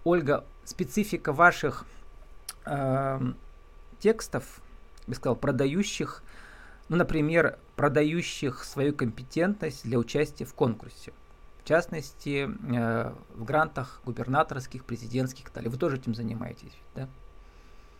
Ольга, 0.05 0.45
специфика 0.65 1.33
ваших 1.33 1.87
э, 2.67 3.21
текстов, 3.99 4.61
я 5.07 5.15
сказал, 5.15 5.35
продающих, 5.35 6.23
ну, 6.91 6.97
например, 6.97 7.59
продающих 7.77 8.65
свою 8.65 8.93
компетентность 8.95 9.85
для 9.85 9.99
участия 9.99 10.45
в 10.45 10.55
конкурсе. 10.55 11.13
В 11.63 11.69
частности, 11.69 12.47
э, 12.47 13.13
в 13.35 13.45
грантах 13.45 14.03
губернаторских, 14.05 14.85
президентских 14.85 15.45
и 15.45 15.45
так 15.45 15.55
далее. 15.55 15.71
Вы 15.71 15.79
тоже 15.79 15.97
этим 15.97 16.15
занимаетесь, 16.15 16.73
да? 16.95 17.09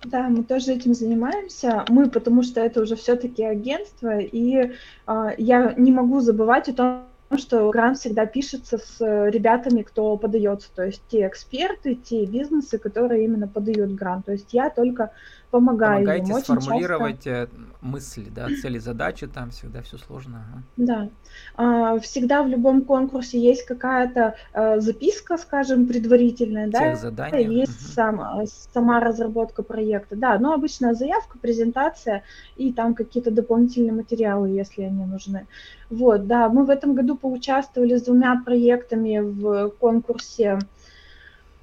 Да, 0.05 0.29
мы 0.29 0.45
тоже 0.45 0.75
этим 0.75 0.93
занимаемся. 0.93 1.87
Мы, 1.89 2.11
потому 2.11 2.43
что 2.43 2.61
это 2.61 2.83
уже 2.83 2.97
все-таки 2.97 3.43
агентство, 3.43 4.19
и 4.19 4.73
э, 5.07 5.31
я 5.39 5.73
не 5.79 5.93
могу 5.93 6.21
забывать 6.21 6.69
о 6.69 6.75
том, 6.75 7.05
что 7.37 7.71
грант 7.71 7.99
всегда 7.99 8.27
пишется 8.27 8.79
с 8.79 9.01
э, 9.01 9.31
ребятами, 9.31 9.83
кто 9.83 10.17
подается, 10.17 10.69
то 10.75 10.85
есть 10.85 11.03
те 11.09 11.27
эксперты, 11.27 11.95
те 11.95 12.27
бизнесы, 12.27 12.79
которые 12.79 13.25
именно 13.25 13.49
подают 13.49 13.93
грант. 13.93 14.27
То 14.27 14.33
есть 14.33 14.53
я 14.53 14.71
только 14.71 15.11
помогаю 15.55 16.05
Помогаете 16.05 16.31
им. 16.31 16.35
Очень 16.35 16.61
сформулировать 16.61 17.25
часто... 17.25 17.31
Э, 17.31 17.47
мысли, 17.81 18.29
да, 18.35 18.49
цели, 18.61 18.79
задачи, 18.79 19.27
там 19.27 19.51
всегда 19.51 19.83
все 19.83 19.99
сложно. 19.99 20.43
Ага. 20.49 20.63
Да. 20.77 21.09
А, 21.57 21.99
всегда 22.01 22.43
в 22.43 22.49
любом 22.49 22.83
конкурсе 22.83 23.39
есть 23.39 23.65
какая-то 23.67 24.35
а, 24.53 24.81
записка, 24.81 25.37
скажем, 25.37 25.87
предварительная, 25.87 26.69
да, 26.69 26.97
задания. 26.97 27.49
есть 27.49 27.83
угу. 27.83 27.93
сам, 27.95 28.47
сама 28.73 29.01
разработка 29.01 29.63
проекта, 29.63 30.17
да, 30.17 30.39
но 30.39 30.55
обычно 30.55 30.95
заявка, 30.95 31.39
презентация 31.39 32.23
и 32.57 32.73
там 32.73 32.95
какие-то 32.95 33.31
дополнительные 33.31 33.93
материалы, 33.93 34.49
если 34.49 34.83
они 34.83 35.05
нужны. 35.05 35.47
Вот, 35.91 36.27
да, 36.27 36.49
мы 36.49 36.65
в 36.65 36.71
этом 36.71 36.95
году 36.95 37.17
поучаствовали 37.17 37.97
с 37.97 38.03
двумя 38.03 38.43
проектами 38.45 39.21
в 39.21 39.69
конкурсе 39.79 40.59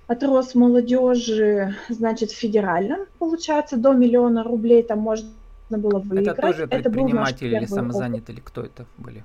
от 0.07 0.23
Росмолодежи, 0.23 1.75
значит, 1.89 2.31
в 2.31 2.37
федеральном, 2.37 3.01
получается, 3.19 3.77
до 3.77 3.93
миллиона 3.93 4.43
рублей 4.43 4.83
там 4.83 4.99
можно 4.99 5.29
было 5.69 5.99
выиграть. 5.99 6.37
Это 6.37 6.41
тоже 6.41 6.67
предприниматели 6.67 7.49
это 7.49 7.57
или 7.57 7.65
самозанятые, 7.65 8.35
или 8.35 8.41
кто 8.41 8.61
это 8.61 8.85
были? 8.97 9.23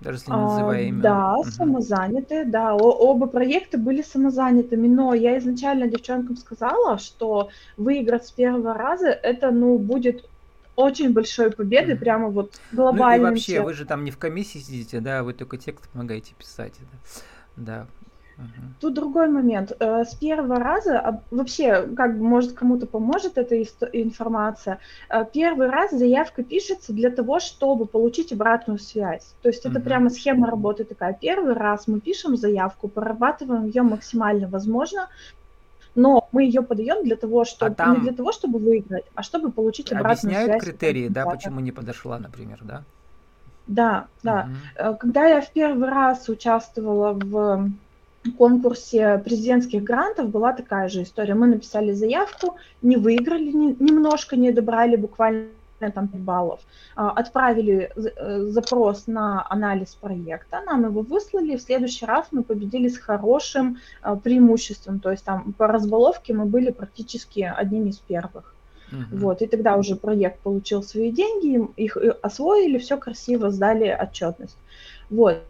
Даже 0.00 0.18
если 0.18 0.30
не 0.30 0.36
называя 0.36 0.78
а, 0.78 0.82
имя. 0.82 1.02
Да, 1.02 1.36
угу. 1.36 1.48
самозанятые, 1.48 2.44
да. 2.44 2.74
О, 2.74 2.90
оба 2.90 3.26
проекта 3.26 3.78
были 3.78 4.02
самозанятыми, 4.02 4.88
но 4.88 5.14
я 5.14 5.38
изначально 5.38 5.86
девчонкам 5.86 6.36
сказала, 6.36 6.98
что 6.98 7.48
выиграть 7.76 8.26
с 8.26 8.30
первого 8.30 8.74
раза, 8.74 9.08
это, 9.08 9.50
ну, 9.50 9.78
будет 9.78 10.28
очень 10.76 11.14
большой 11.14 11.50
победой, 11.50 11.94
mm. 11.94 11.98
прямо 11.98 12.28
вот 12.28 12.60
глобальным. 12.72 13.22
Ну 13.22 13.28
и 13.28 13.30
вообще, 13.30 13.62
вы 13.62 13.72
же 13.72 13.86
там 13.86 14.04
не 14.04 14.10
в 14.10 14.18
комиссии 14.18 14.58
сидите, 14.58 15.00
да, 15.00 15.22
вы 15.22 15.32
только 15.32 15.56
текст 15.56 15.88
помогаете 15.88 16.34
писать. 16.38 16.74
Да. 17.56 17.86
Тут 18.80 18.94
другой 18.94 19.28
момент. 19.28 19.72
Э, 19.78 20.04
с 20.04 20.14
первого 20.14 20.58
раза, 20.58 20.98
а, 20.98 21.22
вообще, 21.30 21.86
как 21.96 22.18
бы, 22.18 22.24
может, 22.24 22.52
кому-то 22.52 22.86
поможет 22.86 23.38
эта 23.38 23.62
информация, 23.92 24.78
э, 25.08 25.24
первый 25.32 25.68
раз 25.68 25.92
заявка 25.92 26.42
пишется 26.42 26.92
для 26.92 27.10
того, 27.10 27.40
чтобы 27.40 27.86
получить 27.86 28.32
обратную 28.32 28.78
связь. 28.78 29.34
То 29.40 29.48
есть 29.48 29.64
это 29.64 29.80
прямо 29.80 30.10
схема 30.10 30.46
работы 30.46 30.84
такая. 30.84 31.14
Первый 31.18 31.54
раз 31.54 31.88
мы 31.88 32.00
пишем 32.00 32.36
заявку, 32.36 32.88
прорабатываем 32.88 33.64
ее 33.64 33.82
максимально 33.82 34.48
возможно, 34.48 35.08
но 35.94 36.28
мы 36.32 36.44
ее 36.44 36.60
подаем 36.60 37.02
для 37.02 37.16
того, 37.16 37.46
чтобы 37.46 37.72
а 37.72 37.74
там... 37.74 37.94
не 37.94 38.00
для 38.00 38.12
того, 38.12 38.32
чтобы 38.32 38.58
выиграть, 38.58 39.06
а 39.14 39.22
чтобы 39.22 39.50
получить 39.50 39.90
обратную 39.90 40.36
Объясняют 40.36 40.62
связь. 40.62 40.62
критерии, 40.62 41.08
да, 41.08 41.24
почему 41.24 41.60
не 41.60 41.72
подошла, 41.72 42.18
например, 42.18 42.58
да? 42.62 42.82
Да, 43.66 44.06
да. 44.22 44.48
Угу. 44.78 44.96
Когда 44.98 45.24
я 45.24 45.40
в 45.40 45.50
первый 45.50 45.88
раз 45.88 46.28
участвовала 46.28 47.12
в 47.14 47.70
конкурсе 48.32 49.18
президентских 49.24 49.82
грантов 49.82 50.30
была 50.30 50.52
такая 50.52 50.88
же 50.88 51.02
история. 51.02 51.34
Мы 51.34 51.46
написали 51.46 51.92
заявку, 51.92 52.56
не 52.82 52.96
выиграли, 52.96 53.52
не, 53.52 53.76
немножко 53.78 54.36
не 54.36 54.52
добрали, 54.52 54.96
буквально 54.96 55.48
там 55.78 56.08
5 56.08 56.20
баллов. 56.20 56.60
А, 56.94 57.10
отправили 57.10 57.90
э, 57.94 58.40
запрос 58.48 59.06
на 59.06 59.46
анализ 59.50 59.94
проекта, 59.94 60.62
нам 60.66 60.84
его 60.84 61.02
выслали, 61.02 61.56
в 61.56 61.62
следующий 61.62 62.06
раз 62.06 62.28
мы 62.30 62.42
победили 62.42 62.88
с 62.88 62.98
хорошим 62.98 63.78
а, 64.02 64.16
преимуществом, 64.16 65.00
то 65.00 65.10
есть 65.10 65.24
там 65.24 65.52
по 65.52 65.66
разбаловке 65.66 66.32
мы 66.32 66.46
были 66.46 66.70
практически 66.70 67.40
одними 67.40 67.90
из 67.90 67.98
первых. 67.98 68.54
Uh-huh. 68.90 69.18
Вот, 69.18 69.42
и 69.42 69.46
тогда 69.46 69.76
уже 69.76 69.96
проект 69.96 70.38
получил 70.40 70.82
свои 70.82 71.10
деньги, 71.10 71.68
их 71.76 71.96
э, 71.96 72.10
освоили, 72.22 72.78
все 72.78 72.96
красиво, 72.96 73.50
сдали 73.50 73.88
отчетность. 73.88 74.56
Вот, 75.10 75.42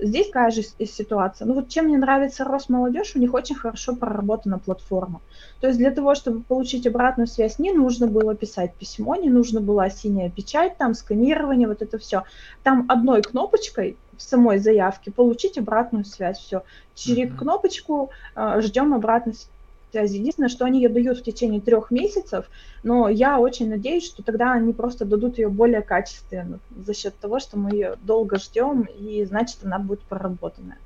Здесь 0.00 0.28
такая 0.28 0.50
же 0.50 0.62
ситуация. 0.62 1.46
Ну 1.46 1.54
вот 1.54 1.68
чем 1.68 1.86
мне 1.86 1.98
нравится 1.98 2.44
Росмолодежь, 2.44 3.14
у 3.14 3.18
них 3.18 3.34
очень 3.34 3.54
хорошо 3.54 3.94
проработана 3.94 4.58
платформа. 4.58 5.20
То 5.60 5.66
есть 5.68 5.78
для 5.78 5.90
того, 5.90 6.14
чтобы 6.14 6.42
получить 6.42 6.86
обратную 6.86 7.26
связь, 7.26 7.58
не 7.58 7.72
нужно 7.72 8.06
было 8.06 8.34
писать 8.34 8.74
письмо, 8.74 9.16
не 9.16 9.30
нужно 9.30 9.60
была 9.60 9.90
синяя 9.90 10.30
печать, 10.30 10.76
там 10.78 10.94
сканирование, 10.94 11.68
вот 11.68 11.82
это 11.82 11.98
все. 11.98 12.24
Там 12.62 12.86
одной 12.88 13.22
кнопочкой 13.22 13.96
в 14.16 14.22
самой 14.22 14.58
заявке 14.58 15.10
получить 15.10 15.58
обратную 15.58 16.04
связь, 16.04 16.38
все. 16.38 16.62
Через 16.94 17.30
mm-hmm. 17.30 17.36
кнопочку 17.36 18.10
э, 18.34 18.60
ждем 18.60 18.94
обратную 18.94 19.34
связь 19.34 19.48
связи. 19.52 19.61
Единственное, 19.94 20.48
что 20.48 20.64
они 20.64 20.82
ее 20.82 20.88
дают 20.88 21.18
в 21.18 21.22
течение 21.22 21.60
трех 21.60 21.90
месяцев, 21.90 22.46
но 22.82 23.08
я 23.08 23.38
очень 23.38 23.68
надеюсь, 23.68 24.04
что 24.04 24.22
тогда 24.22 24.52
они 24.52 24.72
просто 24.72 25.04
дадут 25.04 25.38
ее 25.38 25.48
более 25.48 25.82
качественно 25.82 26.58
за 26.76 26.94
счет 26.94 27.14
того, 27.16 27.38
что 27.40 27.58
мы 27.58 27.70
ее 27.70 27.96
долго 28.02 28.38
ждем, 28.38 28.82
и 28.82 29.24
значит, 29.24 29.58
она 29.62 29.78
будет 29.78 30.00
проработанная. 30.00 30.78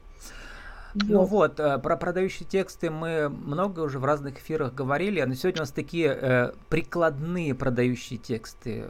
Ну 0.94 1.24
вот, 1.24 1.60
э, 1.60 1.78
про 1.78 1.96
продающие 1.96 2.48
тексты 2.48 2.88
мы 2.88 3.28
много 3.28 3.80
уже 3.80 3.98
в 3.98 4.04
разных 4.04 4.38
эфирах 4.38 4.72
говорили, 4.72 5.20
но 5.22 5.34
сегодня 5.34 5.60
у 5.60 5.62
нас 5.62 5.70
такие 5.70 6.08
э, 6.08 6.52
прикладные 6.70 7.54
продающие 7.54 8.18
тексты, 8.18 8.86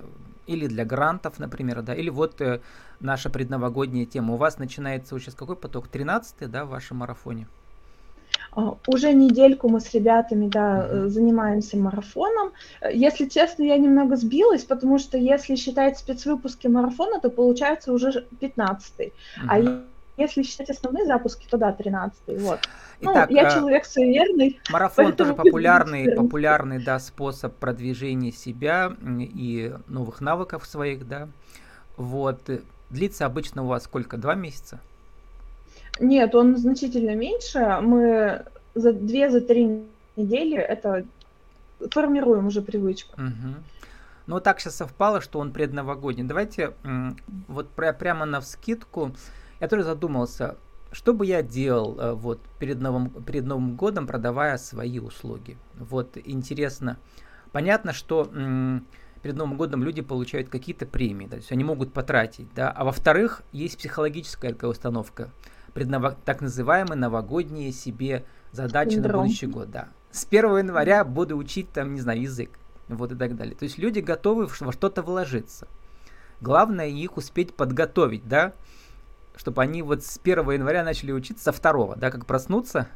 или 0.47 0.67
для 0.67 0.85
грантов, 0.85 1.39
например, 1.39 1.83
да, 1.83 1.95
или 1.95 2.09
вот 2.09 2.41
э, 2.41 2.61
наша 3.01 3.31
предновогодняя 3.31 4.07
тема. 4.07 4.35
У 4.35 4.37
вас 4.37 4.59
начинается 4.59 5.19
сейчас 5.19 5.35
какой 5.35 5.57
поток? 5.57 5.89
13 5.89 6.51
да, 6.51 6.65
в 6.65 6.69
вашем 6.69 6.99
марафоне? 6.99 7.49
А, 8.53 8.77
уже 8.87 9.13
недельку 9.13 9.69
мы 9.69 9.81
с 9.81 9.93
ребятами, 9.93 10.49
да, 10.49 10.87
э, 10.89 11.09
занимаемся 11.09 11.77
марафоном. 11.77 12.53
Если 12.93 13.27
честно, 13.27 13.65
я 13.65 13.77
немного 13.77 14.17
сбилась, 14.17 14.65
потому 14.65 14.99
что 14.99 15.19
если 15.19 15.57
считать 15.57 15.99
спецвыпуски 15.99 16.67
марафона, 16.67 17.21
то 17.21 17.31
получается 17.31 17.93
уже 17.93 18.27
15-й. 18.41 19.07
Uh-huh. 19.07 19.47
А 19.49 19.87
если 20.17 20.43
считать 20.43 20.71
основные 20.71 21.05
запуски, 21.05 21.47
то 21.49 21.59
да, 21.59 21.77
13-й. 21.79 22.39
Вот. 22.39 22.61
Ну, 23.03 23.13
Итак, 23.13 23.31
я 23.31 23.49
э, 23.49 23.55
человек 23.55 23.85
суеверный. 23.85 24.59
Марафон 24.71 25.13
тоже 25.13 25.35
популярный, 25.35 26.15
популярный, 26.15 26.83
да, 26.83 26.99
способ 26.99 27.55
продвижения 27.57 28.33
себя 28.33 28.97
и 29.05 29.75
новых 29.87 30.23
навыков 30.23 30.67
своих, 30.67 31.07
да. 31.07 31.29
Вот. 31.99 32.51
Длится 32.89 33.27
обычно 33.27 33.65
у 33.65 33.67
вас 33.67 33.85
сколько? 33.85 34.17
Два 34.17 34.35
месяца? 34.35 34.81
Нет, 36.01 36.35
он 36.35 36.57
значительно 36.57 37.15
меньше. 37.15 37.79
Мы 37.81 38.45
за 38.75 38.93
две, 38.93 39.31
за 39.31 39.41
три 39.41 39.83
недели 40.17 40.59
это 40.59 41.05
формируем 41.91 42.47
уже 42.47 42.63
привычку. 42.63 43.21
Угу. 43.21 43.55
Ну, 44.27 44.41
так 44.41 44.61
сейчас 44.61 44.77
совпало, 44.77 45.21
что 45.21 45.39
он 45.39 45.53
предновогодний. 45.53 46.25
Давайте 46.25 46.75
вот 47.49 47.69
пря- 47.77 47.97
прямо 47.97 48.27
на 48.27 48.41
вскидку. 48.41 49.13
Я 49.61 49.69
тоже 49.69 49.85
задумался, 49.85 50.57
что 50.93 51.15
бы 51.15 51.25
я 51.27 51.43
делал 51.43 51.99
э, 51.99 52.13
вот 52.13 52.41
перед 52.59 52.81
Новым, 52.81 53.09
перед 53.09 53.45
Новым 53.45 53.77
годом, 53.77 54.07
продавая 54.07 54.59
свои 54.59 54.99
услуги. 54.99 55.57
Вот 55.75 56.19
интересно. 56.23 56.99
Понятно, 57.53 57.93
что 57.93 58.25
перед 59.23 59.37
Новым 59.37 59.57
годом 59.57 59.83
люди 59.83 60.03
получают 60.03 60.51
какие-то 60.51 60.85
премии, 60.85 61.25
да, 61.25 61.31
то 61.31 61.37
есть 61.37 61.53
они 61.53 61.65
могут 61.65 61.93
потратить, 61.93 62.53
да. 62.55 62.71
А 62.71 62.85
во-вторых, 62.85 63.43
есть 63.53 63.79
психологическая 63.79 64.53
такая 64.53 64.71
установка– 64.71 65.31
предново... 65.77 66.17
так 66.25 66.41
называемые 66.41 66.97
новогодние 66.97 67.71
себе 67.71 68.25
задачи 68.51 68.95
Синдром. 68.95 69.17
на 69.17 69.23
будущий 69.25 69.47
год, 69.47 69.71
да. 69.71 69.89
С 70.11 70.25
1 70.25 70.57
января 70.57 71.05
буду 71.05 71.37
учить 71.37 71.71
там, 71.71 71.93
не 71.93 72.01
знаю, 72.01 72.23
язык, 72.23 72.59
вот 72.89 73.13
и 73.13 73.15
так 73.15 73.37
далее. 73.37 73.55
То 73.55 73.65
есть 73.65 73.77
люди 73.77 74.01
готовы 74.01 74.49
во 74.61 74.73
что-то 74.73 75.03
вложиться. 75.03 75.69
Главное 76.41 76.89
их 76.89 77.19
успеть 77.19 77.55
подготовить, 77.55 78.27
да, 78.27 78.55
чтобы 79.37 79.61
они 79.61 79.83
вот 79.83 80.03
с 80.03 80.19
1 80.23 80.51
января 80.51 80.83
начали 80.83 81.13
учиться, 81.13 81.53
со 81.53 81.53
2, 81.53 81.97
да, 81.97 82.11
как 82.11 82.25
проснуться, 82.25 82.89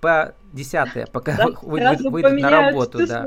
по 0.00 0.36
10, 0.52 1.10
пока 1.10 1.36
да, 1.36 1.46
выйдут, 1.62 2.12
выйдут 2.12 2.40
на 2.40 2.50
работу, 2.50 3.04
да. 3.04 3.26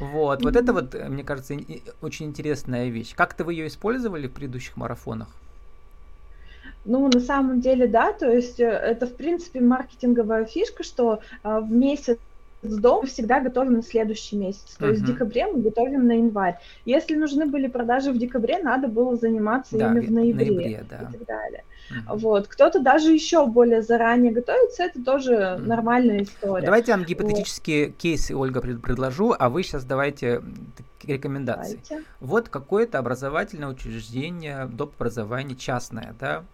Вот, 0.00 0.42
вот 0.42 0.56
это 0.56 0.72
вот, 0.72 0.94
мне 0.94 1.22
кажется, 1.22 1.54
очень 2.00 2.26
интересная 2.26 2.88
вещь. 2.88 3.14
Как-то 3.14 3.44
вы 3.44 3.52
ее 3.52 3.66
использовали 3.66 4.26
в 4.26 4.32
предыдущих 4.32 4.78
марафонах? 4.78 5.28
Ну, 6.86 7.08
на 7.12 7.20
самом 7.20 7.60
деле, 7.60 7.86
да, 7.86 8.12
то 8.12 8.30
есть 8.30 8.60
э, 8.60 8.64
это, 8.64 9.06
в 9.06 9.14
принципе, 9.14 9.60
маркетинговая 9.60 10.44
фишка, 10.44 10.84
что 10.84 11.20
а, 11.42 11.60
в 11.60 11.70
месяц 11.70 12.18
до 12.62 13.02
мы 13.02 13.06
всегда 13.06 13.40
готовим 13.40 13.74
на 13.74 13.82
следующий 13.82 14.36
месяц. 14.36 14.76
То 14.78 14.86
uh-huh. 14.86 14.90
есть 14.90 15.02
в 15.02 15.06
декабре 15.06 15.46
мы 15.46 15.60
готовим 15.60 16.06
на 16.06 16.12
январь. 16.12 16.58
Если 16.84 17.14
нужны 17.14 17.46
были 17.46 17.68
продажи 17.68 18.12
в 18.12 18.18
декабре, 18.18 18.58
надо 18.58 18.88
было 18.88 19.16
заниматься 19.16 19.76
да, 19.78 19.90
ими 19.90 20.00
в 20.00 20.10
ноябре, 20.10 20.46
ноябре 20.46 20.84
да. 20.88 20.96
и 20.96 21.12
так 21.12 21.26
далее. 21.26 21.64
Uh-huh. 21.90 22.18
Вот. 22.18 22.48
Кто-то 22.48 22.80
даже 22.80 23.12
еще 23.12 23.46
более 23.46 23.82
заранее 23.82 24.32
готовится, 24.32 24.84
это 24.84 25.04
тоже 25.04 25.34
uh-huh. 25.34 25.58
нормальная 25.58 26.22
история. 26.22 26.64
Давайте 26.64 26.92
я 26.92 26.96
вам 26.96 27.06
гипотетические 27.06 27.86
вот. 27.86 27.96
кейсы, 27.96 28.34
Ольга, 28.34 28.60
предложу, 28.60 29.34
а 29.38 29.48
вы 29.48 29.62
сейчас 29.62 29.84
давайте 29.84 30.42
рекомендации. 31.04 31.78
Давайте. 31.88 32.08
Вот 32.20 32.48
какое-то 32.48 32.98
образовательное 32.98 33.68
учреждение, 33.68 34.66
доп. 34.66 34.94
образование 34.96 35.56
частное, 35.56 36.14
да, 36.18 36.44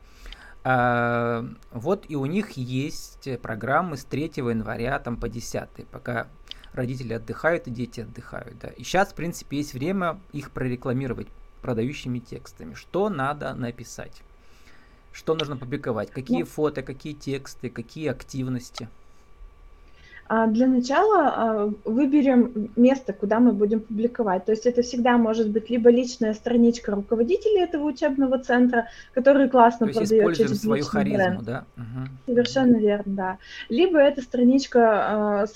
а, 0.64 1.44
вот 1.72 2.04
и 2.08 2.16
у 2.16 2.26
них 2.26 2.52
есть 2.52 3.28
программы 3.40 3.96
с 3.96 4.04
3 4.04 4.32
января 4.36 4.98
там, 4.98 5.16
по 5.16 5.28
10, 5.28 5.86
пока 5.90 6.28
родители 6.72 7.14
отдыхают 7.14 7.66
и 7.66 7.70
дети 7.70 8.00
отдыхают. 8.00 8.58
Да. 8.58 8.68
И 8.68 8.82
сейчас, 8.84 9.12
в 9.12 9.14
принципе, 9.14 9.58
есть 9.58 9.74
время 9.74 10.20
их 10.32 10.50
прорекламировать 10.50 11.28
продающими 11.60 12.18
текстами. 12.18 12.74
Что 12.74 13.08
надо 13.08 13.54
написать? 13.54 14.22
Что 15.12 15.34
нужно 15.34 15.56
публиковать? 15.56 16.10
Какие 16.10 16.40
ну, 16.40 16.46
фото, 16.46 16.82
какие 16.82 17.12
тексты, 17.12 17.68
какие 17.68 18.08
активности? 18.08 18.88
А, 20.34 20.46
для 20.46 20.66
начала 20.66 21.28
а, 21.28 21.72
выберем 21.84 22.70
место, 22.74 23.12
куда 23.12 23.38
мы 23.38 23.52
будем 23.52 23.80
публиковать. 23.80 24.46
То 24.46 24.52
есть 24.52 24.64
это 24.64 24.80
всегда 24.80 25.18
может 25.18 25.50
быть 25.50 25.68
либо 25.68 25.90
личная 25.90 26.32
страничка 26.32 26.92
руководителя 26.92 27.64
этого 27.64 27.84
учебного 27.84 28.38
центра, 28.38 28.88
который 29.12 29.50
классно 29.50 29.88
То 29.88 29.92
продает 29.92 30.20
используем 30.20 30.48
через 30.48 30.62
свою 30.62 30.84
харизму, 30.86 31.18
бренд. 31.18 31.42
да? 31.42 31.64
Угу. 31.76 32.08
Совершенно 32.28 32.76
верно, 32.76 33.12
да. 33.14 33.38
Либо 33.68 33.98
это 33.98 34.22
страничка 34.22 35.42
а, 35.42 35.46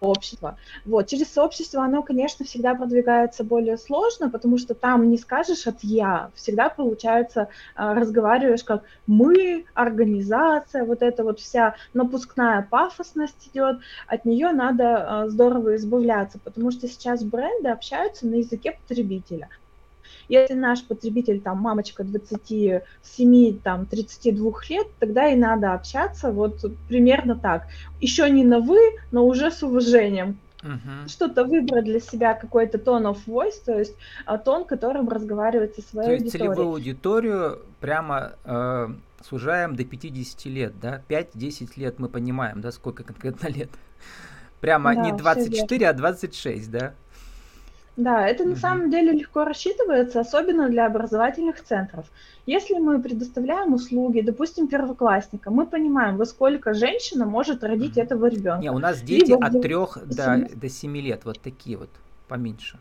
сообщество. 0.00 0.58
Вот. 0.84 1.08
Через 1.08 1.32
сообщество 1.32 1.82
оно, 1.82 2.02
конечно, 2.02 2.44
всегда 2.44 2.74
продвигается 2.74 3.44
более 3.44 3.76
сложно, 3.78 4.30
потому 4.30 4.58
что 4.58 4.74
там 4.74 5.10
не 5.10 5.18
скажешь 5.18 5.66
от 5.66 5.82
«я», 5.82 6.30
всегда 6.34 6.68
получается, 6.68 7.48
а, 7.74 7.94
разговариваешь 7.94 8.64
как 8.64 8.84
«мы», 9.06 9.64
«организация», 9.74 10.84
вот 10.84 11.02
эта 11.02 11.24
вот 11.24 11.40
вся 11.40 11.74
напускная 11.92 12.66
пафосность 12.70 13.48
идет, 13.48 13.78
от 14.06 14.24
нее 14.24 14.52
надо 14.52 15.22
а, 15.22 15.28
здорово 15.28 15.76
избавляться, 15.76 16.38
потому 16.42 16.70
что 16.70 16.88
сейчас 16.88 17.22
бренды 17.22 17.68
общаются 17.68 18.26
на 18.26 18.36
языке 18.36 18.72
потребителя. 18.72 19.48
Если 20.28 20.54
наш 20.54 20.84
потребитель, 20.84 21.40
там, 21.40 21.58
мамочка 21.58 22.04
27, 22.04 23.58
там, 23.58 23.86
32 23.86 24.52
лет, 24.68 24.86
тогда 24.98 25.28
и 25.28 25.36
надо 25.36 25.74
общаться 25.74 26.30
вот 26.30 26.64
примерно 26.88 27.36
так. 27.36 27.66
Еще 28.00 28.28
не 28.30 28.44
на 28.44 28.60
«вы», 28.60 28.78
но 29.12 29.26
уже 29.26 29.50
с 29.50 29.62
уважением. 29.62 30.38
Uh-huh. 30.62 31.08
Что-то 31.08 31.44
выбрать 31.44 31.84
для 31.84 32.00
себя 32.00 32.32
какой-то 32.32 32.78
тон 32.78 33.06
of 33.06 33.18
voice, 33.26 33.62
то 33.64 33.78
есть 33.78 33.94
а, 34.24 34.38
тон, 34.38 34.64
которым 34.64 35.10
разговаривать 35.10 35.74
со 35.74 35.82
своей 35.82 36.06
то 36.06 36.12
есть 36.14 36.24
аудиторией. 36.24 36.54
целевую 36.54 36.74
аудиторию 36.74 37.58
прямо 37.80 38.32
э, 38.44 38.88
сужаем 39.28 39.76
до 39.76 39.84
50 39.84 40.44
лет, 40.46 40.80
да? 40.80 41.02
5-10 41.08 41.72
лет 41.76 41.98
мы 41.98 42.08
понимаем, 42.08 42.60
да, 42.60 42.72
сколько 42.72 43.04
конкретно 43.04 43.48
лет. 43.48 43.68
Прямо 44.60 44.94
да, 44.94 45.02
не 45.02 45.12
24, 45.12 45.88
а 45.88 45.92
26, 45.92 46.70
да? 46.70 46.94
Да, 47.96 48.26
это 48.26 48.44
на 48.44 48.56
самом 48.56 48.90
деле 48.90 49.12
легко 49.12 49.44
рассчитывается, 49.44 50.20
особенно 50.20 50.68
для 50.68 50.86
образовательных 50.86 51.62
центров. 51.62 52.06
Если 52.44 52.74
мы 52.74 53.00
предоставляем 53.00 53.72
услуги, 53.72 54.20
допустим, 54.20 54.66
первоклассника, 54.66 55.50
мы 55.50 55.64
понимаем, 55.66 56.16
во 56.16 56.26
сколько 56.26 56.74
женщина 56.74 57.24
может 57.24 57.62
родить 57.62 57.96
этого 57.96 58.26
ребенка. 58.26 58.62
Не, 58.62 58.70
у 58.70 58.78
нас 58.78 59.00
дети 59.00 59.30
Либо 59.30 59.46
от 59.46 59.62
3 59.62 59.74
до, 60.06 60.48
до 60.54 60.68
7 60.68 60.96
лет, 60.96 61.24
вот 61.24 61.40
такие 61.40 61.76
вот, 61.76 61.90
поменьше. 62.26 62.78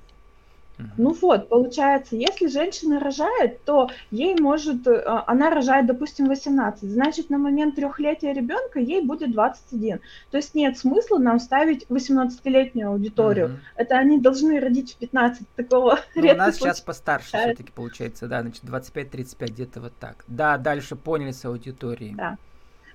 Ну 0.98 1.14
вот, 1.14 1.50
получается, 1.50 2.16
если 2.16 2.48
женщина 2.48 3.00
рожает, 3.00 3.64
то 3.64 3.90
ей 4.12 4.36
может, 4.40 4.88
э, 4.88 5.04
она 5.28 5.50
рожает, 5.50 5.86
допустим, 5.86 6.28
18, 6.28 6.90
значит, 6.90 7.30
на 7.30 7.38
момент 7.38 7.76
трехлетия 7.76 8.34
ребенка 8.34 8.80
ей 8.80 9.02
будет 9.02 9.32
21. 9.32 10.00
То 10.32 10.38
есть 10.38 10.56
нет 10.56 10.78
смысла 10.78 11.20
нам 11.20 11.40
ставить 11.40 11.86
18-летнюю 11.90 12.90
аудиторию. 12.90 13.46
Угу. 13.46 13.56
Это 13.76 13.98
они 13.98 14.20
должны 14.20 14.60
родить 14.60 14.94
в 14.94 14.98
15, 14.98 15.48
такого 15.56 16.00
ну, 16.16 16.32
У 16.32 16.36
нас 16.36 16.56
сейчас 16.56 16.82
постарше 16.82 17.28
все-таки 17.28 17.72
получается, 17.72 18.28
да, 18.28 18.42
значит, 18.42 18.64
25-35, 18.64 19.46
где-то 19.48 19.82
вот 19.82 19.94
так. 20.00 20.24
Да, 20.28 20.58
дальше 20.58 20.96
поняли 20.96 21.32
с 21.32 21.46
аудиторией. 21.46 22.16
Да. 22.16 22.38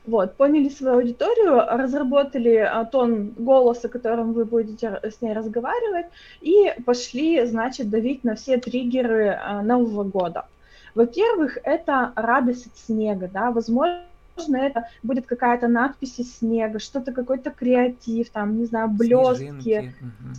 Вот, 0.09 0.37
поняли 0.37 0.71
свою 0.71 1.01
аудиторию, 1.01 1.67
разработали 1.69 2.57
а, 2.57 2.87
тон 2.87 3.35
голоса, 3.37 3.91
которым 3.91 4.33
вы 4.33 4.47
будете 4.47 4.99
с 5.03 5.21
ней 5.21 5.35
разговаривать, 5.35 6.07
и 6.41 6.73
пошли, 6.87 7.45
значит, 7.45 7.91
давить 7.91 8.25
на 8.25 8.35
все 8.35 8.57
триггеры 8.57 9.39
а, 9.39 9.61
Нового 9.61 10.05
года. 10.05 10.47
Во-первых, 10.95 11.59
это 11.63 12.13
радость 12.17 12.69
от 12.69 12.79
снега, 12.79 13.29
да, 13.29 13.51
возможно, 13.51 14.01
возможно, 14.39 14.57
это 14.57 14.89
будет 15.03 15.27
какая-то 15.27 15.69
надпись 15.69 16.19
из 16.19 16.39
снега, 16.39 16.79
что-то 16.79 17.13
какой-то 17.13 17.51
креатив, 17.51 18.31
там, 18.31 18.59
не 18.59 18.67
знаю, 18.67 18.89
блестки, 18.89 19.95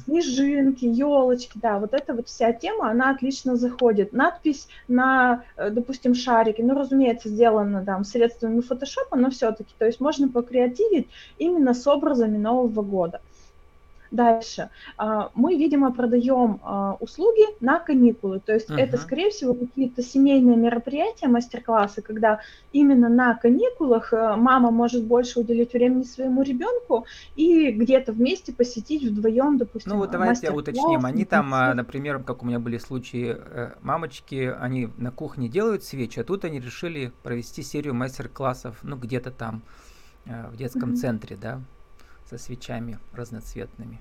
снежинки, 0.06 0.86
елочки, 0.86 1.58
да, 1.62 1.79
вот 1.79 1.94
эта 1.94 2.13
вот 2.13 2.27
вся 2.27 2.53
тема, 2.53 2.89
она 2.89 3.12
отлично 3.12 3.56
заходит. 3.56 4.13
Надпись 4.13 4.68
на, 4.88 5.44
э, 5.58 5.70
допустим, 5.70 6.15
шарике, 6.15 6.63
ну, 6.63 6.75
разумеется, 6.75 7.29
сделана 7.29 7.84
там 7.84 8.03
средствами 8.03 8.62
фотошопа, 8.62 9.18
но 9.18 9.29
все-таки, 9.29 9.74
то 9.77 9.86
есть 9.86 10.00
можно 10.00 10.29
покреативить 10.29 11.08
именно 11.38 11.74
с 11.74 11.86
образами 11.88 12.38
Нового 12.38 12.82
года. 12.82 13.22
Дальше. 14.12 14.70
А, 14.98 15.32
мы, 15.36 15.56
видимо, 15.56 15.92
продаем 15.92 16.60
а, 16.63 16.98
услуги 17.00 17.44
на 17.60 17.80
каникулы. 17.80 18.39
То 18.39 18.54
есть 18.54 18.70
uh-huh. 18.70 18.78
это, 18.78 18.98
скорее 18.98 19.30
всего, 19.30 19.54
какие-то 19.54 20.01
семейные 20.01 20.58
мероприятия, 20.58 21.28
мастер-классы, 21.28 22.01
когда 22.01 22.39
именно 22.74 23.08
на 23.10 23.36
каникулах 23.36 24.13
э, 24.13 24.36
мама 24.36 24.72
может 24.72 25.04
больше 25.06 25.39
уделить 25.39 25.74
времени 25.74 26.04
своему 26.04 26.42
ребенку 26.42 27.06
и 27.36 27.72
где-то 27.72 28.12
вместе 28.12 28.51
посетить 28.51 29.04
вдвоем, 29.04 29.58
допустим, 29.58 29.92
Ну 29.92 29.98
вот 29.98 30.12
давайте 30.12 30.51
уточним. 30.51 31.05
Они 31.05 31.25
там, 31.25 31.53
а, 31.53 31.74
например, 31.74 32.20
как 32.24 32.44
у 32.44 32.46
меня 32.46 32.60
были 32.60 32.77
случаи, 32.77 33.38
э, 33.38 33.74
мамочки, 33.81 34.53
они 34.60 34.90
на 34.98 35.12
кухне 35.12 35.50
делают 35.50 35.83
свечи, 35.83 36.20
а 36.20 36.24
тут 36.24 36.46
они 36.46 36.60
решили 36.60 37.12
провести 37.24 37.62
серию 37.62 37.94
мастер-классов, 37.94 38.79
ну 38.81 38.98
где-то 38.98 39.31
там 39.31 39.62
э, 40.25 40.48
в 40.50 40.57
детском 40.57 40.92
uh-huh. 40.92 40.96
центре, 40.96 41.38
да, 41.40 41.62
со 42.29 42.38
свечами 42.38 43.00
разноцветными. 43.14 44.00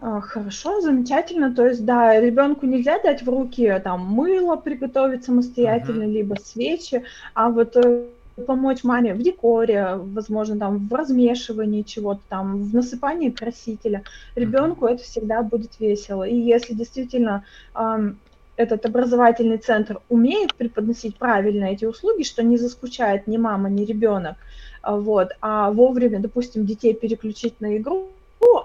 А, 0.00 0.20
хорошо, 0.20 0.80
замечательно. 0.80 1.54
То 1.54 1.66
есть, 1.66 1.84
да, 1.84 2.20
ребенку 2.20 2.66
нельзя 2.66 2.98
дать 3.00 3.22
в 3.22 3.28
руки 3.28 3.80
там 3.82 4.04
мыло 4.06 4.56
приготовить 4.56 5.24
самостоятельно, 5.24 6.04
uh-huh. 6.04 6.12
либо 6.12 6.34
свечи, 6.34 7.04
а 7.34 7.50
вот 7.50 7.76
э, 7.76 8.04
помочь 8.46 8.84
маме 8.84 9.14
в 9.14 9.22
декоре, 9.22 9.96
возможно, 9.96 10.58
там 10.58 10.88
в 10.88 10.94
размешивании 10.94 11.82
чего-то, 11.82 12.20
там 12.28 12.62
в 12.62 12.74
насыпании 12.74 13.30
красителя. 13.30 14.04
Ребенку 14.36 14.86
это 14.86 15.02
всегда 15.02 15.42
будет 15.42 15.80
весело. 15.80 16.24
И 16.24 16.36
если 16.36 16.74
действительно 16.74 17.44
эм, 17.74 18.18
этот 18.56 18.86
образовательный 18.86 19.58
центр 19.58 20.00
умеет 20.08 20.54
преподносить 20.54 21.16
правильно 21.16 21.66
эти 21.66 21.84
услуги, 21.84 22.22
что 22.22 22.42
не 22.42 22.56
заскучает 22.56 23.26
ни 23.26 23.36
мама, 23.36 23.68
ни 23.68 23.84
ребенок, 23.84 24.36
а, 24.82 24.96
вот, 24.96 25.30
а 25.40 25.70
вовремя, 25.70 26.20
допустим, 26.20 26.66
детей 26.66 26.94
переключить 26.94 27.60
на 27.60 27.76
игру, 27.76 28.08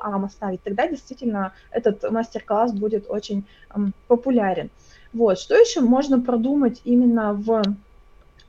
ам 0.01 0.25
оставить, 0.25 0.63
тогда 0.63 0.87
действительно 0.87 1.53
этот 1.71 2.09
мастер-класс 2.09 2.73
будет 2.73 3.09
очень 3.09 3.45
популярен. 4.07 4.69
Вот, 5.13 5.39
что 5.39 5.55
еще 5.55 5.81
можно 5.81 6.19
продумать 6.19 6.81
именно 6.83 7.33
в 7.33 7.61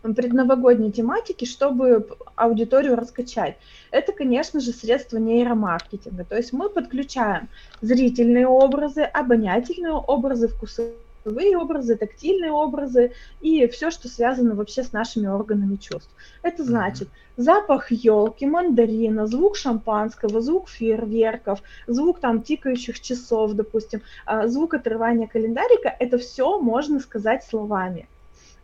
предновогодней 0.02 0.92
тематике, 0.92 1.46
чтобы 1.46 2.06
аудиторию 2.37 2.94
раскачать. 2.94 3.56
Это, 3.90 4.12
конечно 4.12 4.60
же, 4.60 4.72
средство 4.72 5.16
нейромаркетинга. 5.16 6.24
То 6.24 6.37
есть 6.37 6.52
мы 6.52 6.68
подключаем 6.68 7.48
зрительные 7.80 8.46
образы, 8.46 9.00
обонятельные 9.02 9.92
образы, 9.92 10.48
вкусовые 10.48 10.94
вкусовые 11.24 11.56
образы, 11.56 11.96
тактильные 11.96 12.52
образы 12.52 13.12
и 13.40 13.66
все, 13.68 13.90
что 13.90 14.08
связано 14.08 14.54
вообще 14.54 14.82
с 14.82 14.92
нашими 14.92 15.26
органами 15.26 15.76
чувств. 15.76 16.10
Это 16.42 16.64
значит 16.64 17.08
запах 17.37 17.90
елки, 17.90 18.46
мандарина, 18.46 19.26
звук 19.26 19.56
шампанского, 19.56 20.40
звук 20.40 20.68
фейерверков, 20.68 21.62
звук 21.87 22.20
там 22.20 22.42
тикающих 22.42 23.00
часов, 23.00 23.52
допустим, 23.52 24.02
а, 24.26 24.46
звук 24.46 24.74
отрывания 24.74 25.26
календарика, 25.26 25.94
это 25.98 26.18
все 26.18 26.60
можно 26.60 27.00
сказать 27.00 27.44
словами. 27.44 28.06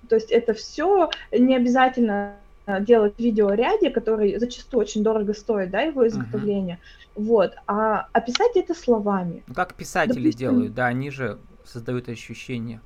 То 0.08 0.16
есть 0.16 0.30
это 0.30 0.54
все 0.54 1.10
не 1.32 1.56
обязательно 1.56 2.36
делать 2.80 3.16
в 3.16 3.18
видеоряде, 3.18 3.90
который 3.90 4.38
зачастую 4.38 4.82
очень 4.82 5.02
дорого 5.02 5.34
стоит, 5.34 5.70
да, 5.70 5.80
его 5.80 6.06
изготовление. 6.06 6.78
Uh-huh. 7.16 7.22
Вот, 7.22 7.54
а 7.66 8.06
описать 8.12 8.52
это 8.54 8.74
словами. 8.74 9.42
Ну, 9.48 9.54
как 9.54 9.74
писатели 9.74 10.30
Допустим, 10.30 10.38
делают, 10.38 10.74
да, 10.74 10.86
они 10.86 11.10
же 11.10 11.38
создают 11.70 12.08
ощущение 12.08 12.80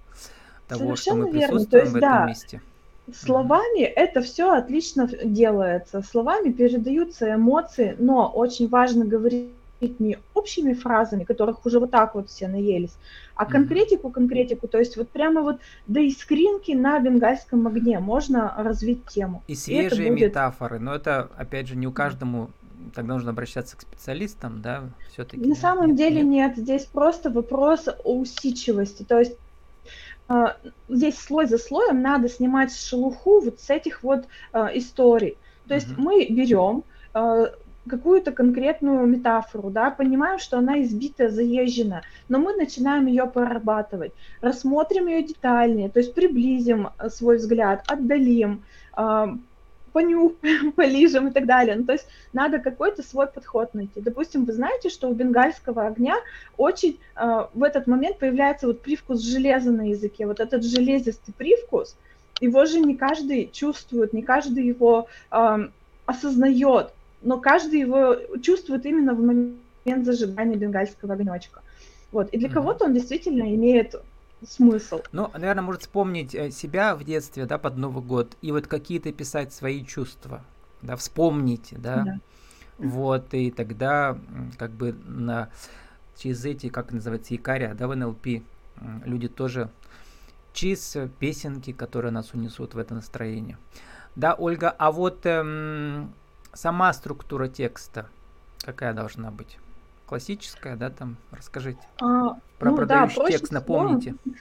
того, 0.68 0.96
что 0.96 1.14
мы 1.14 1.30
верно. 1.30 1.48
присутствуем 1.48 1.84
есть, 1.84 1.94
в 1.94 1.96
этом 1.96 2.10
да, 2.10 2.26
месте. 2.26 2.60
Словами 3.12 3.82
mm-hmm. 3.82 3.92
это 3.96 4.22
все 4.22 4.52
отлично 4.52 5.08
делается. 5.24 6.02
Словами 6.02 6.50
передаются 6.50 7.34
эмоции, 7.34 7.96
но 7.98 8.28
очень 8.28 8.68
важно 8.68 9.04
говорить 9.04 9.50
не 9.98 10.18
общими 10.32 10.72
фразами, 10.72 11.24
которых 11.24 11.66
уже 11.66 11.78
вот 11.78 11.90
так 11.90 12.14
вот 12.14 12.30
все 12.30 12.48
наелись, 12.48 12.96
а 13.34 13.44
конкретику, 13.44 14.08
конкретику, 14.10 14.68
то 14.68 14.78
есть 14.78 14.96
вот 14.96 15.10
прямо 15.10 15.42
вот 15.42 15.60
до 15.86 16.00
искринки 16.00 16.72
на 16.72 16.98
бенгальском 17.00 17.66
огне 17.66 17.98
можно 17.98 18.54
развить 18.56 19.04
тему. 19.06 19.42
И 19.46 19.54
свежие 19.54 20.08
и 20.08 20.10
будет... 20.10 20.28
метафоры, 20.28 20.78
но 20.78 20.94
это, 20.94 21.28
опять 21.36 21.68
же, 21.68 21.76
не 21.76 21.86
у 21.86 21.92
каждому 21.92 22.50
тогда 22.94 23.14
нужно 23.14 23.30
обращаться 23.30 23.76
к 23.76 23.82
специалистам, 23.82 24.62
да, 24.62 24.84
все-таки. 25.12 25.44
На 25.44 25.54
самом 25.54 25.88
нет, 25.88 25.96
деле 25.96 26.22
нет. 26.22 26.56
нет, 26.56 26.56
здесь 26.56 26.84
просто 26.84 27.30
вопрос 27.30 27.88
о 27.88 28.18
усидчивости, 28.18 29.02
то 29.02 29.18
есть 29.18 29.36
а, 30.28 30.56
здесь 30.88 31.18
слой 31.18 31.46
за 31.46 31.58
слоем 31.58 32.00
надо 32.00 32.28
снимать 32.28 32.74
шелуху 32.74 33.40
вот 33.40 33.60
с 33.60 33.68
этих 33.68 34.02
вот 34.02 34.24
uh, 34.52 34.70
историй. 34.74 35.36
То 35.68 35.74
есть 35.74 35.88
uh-huh. 35.88 35.98
мы 35.98 36.26
берем 36.30 36.84
uh, 37.12 37.52
какую-то 37.86 38.32
конкретную 38.32 39.06
метафору, 39.06 39.70
да, 39.70 39.90
понимаем, 39.90 40.38
что 40.38 40.58
она 40.58 40.80
избитая, 40.82 41.28
заезжена, 41.28 42.02
но 42.28 42.38
мы 42.38 42.54
начинаем 42.54 43.06
ее 43.06 43.26
прорабатывать, 43.26 44.12
рассмотрим 44.40 45.08
ее 45.08 45.22
детальнее, 45.22 45.90
то 45.90 46.00
есть 46.00 46.14
приблизим 46.14 46.88
свой 47.10 47.36
взгляд, 47.36 47.84
отдалим, 47.86 48.62
uh, 48.96 49.38
понюхаем, 49.94 50.72
полижем 50.76 51.28
и 51.28 51.30
так 51.30 51.46
далее. 51.46 51.76
Ну, 51.76 51.84
то 51.84 51.92
есть 51.92 52.06
надо 52.32 52.58
какой-то 52.58 53.02
свой 53.02 53.28
подход 53.28 53.72
найти. 53.74 54.00
Допустим, 54.00 54.44
вы 54.44 54.52
знаете, 54.52 54.90
что 54.90 55.08
у 55.08 55.14
бенгальского 55.14 55.86
огня 55.86 56.16
очень 56.58 56.98
э, 57.16 57.46
в 57.54 57.62
этот 57.62 57.86
момент 57.86 58.18
появляется 58.18 58.66
вот 58.66 58.82
привкус 58.82 59.20
железа 59.20 59.70
на 59.70 59.88
языке. 59.88 60.26
Вот 60.26 60.40
этот 60.40 60.64
железистый 60.64 61.32
привкус, 61.38 61.96
его 62.40 62.66
же 62.66 62.80
не 62.80 62.96
каждый 62.96 63.48
чувствует, 63.52 64.12
не 64.12 64.22
каждый 64.22 64.66
его 64.66 65.06
э, 65.30 65.68
осознает. 66.06 66.88
но 67.22 67.38
каждый 67.38 67.80
его 67.80 68.16
чувствует 68.42 68.84
именно 68.84 69.14
в 69.14 69.20
момент 69.20 70.04
зажигания 70.04 70.56
бенгальского 70.56 71.14
огнечка. 71.14 71.60
Вот. 72.10 72.30
И 72.30 72.38
для 72.38 72.48
mm-hmm. 72.48 72.52
кого-то 72.52 72.84
он 72.86 72.94
действительно 72.94 73.54
имеет 73.54 73.94
смысл. 74.46 75.02
Ну, 75.12 75.30
наверное, 75.32 75.62
может 75.62 75.82
вспомнить 75.82 76.34
э, 76.34 76.50
себя 76.50 76.94
в 76.94 77.04
детстве, 77.04 77.46
да, 77.46 77.58
под 77.58 77.76
Новый 77.76 78.02
год, 78.04 78.36
и 78.42 78.52
вот 78.52 78.66
какие-то 78.66 79.12
писать 79.12 79.52
свои 79.52 79.84
чувства, 79.84 80.42
да, 80.82 80.96
вспомнить, 80.96 81.68
да, 81.72 82.02
да. 82.02 82.18
вот, 82.78 83.32
и 83.34 83.50
тогда 83.50 84.18
как 84.58 84.70
бы 84.70 84.92
на 84.92 85.50
через 86.16 86.44
эти, 86.44 86.68
как 86.68 86.92
называется, 86.92 87.34
якоря, 87.34 87.74
да, 87.74 87.88
в 87.88 87.96
НЛП, 87.96 88.26
люди 89.04 89.28
тоже 89.28 89.70
через 90.52 90.96
песенки, 91.18 91.72
которые 91.72 92.12
нас 92.12 92.32
унесут 92.32 92.74
в 92.74 92.78
это 92.78 92.94
настроение. 92.94 93.58
Да, 94.16 94.34
Ольга, 94.34 94.70
а 94.70 94.92
вот 94.92 95.26
эм, 95.26 96.14
сама 96.52 96.92
структура 96.92 97.48
текста 97.48 98.08
какая 98.64 98.94
должна 98.94 99.30
быть? 99.30 99.58
Классическая, 100.06 100.76
да, 100.76 100.90
там, 100.90 101.16
расскажите. 101.30 101.80
А, 102.00 102.36
Про 102.58 102.70
ну, 102.70 102.76
продающий 102.76 103.22
да, 103.22 103.28
текст, 103.28 103.52
напомните. 103.52 104.14
Всего, 104.22 104.36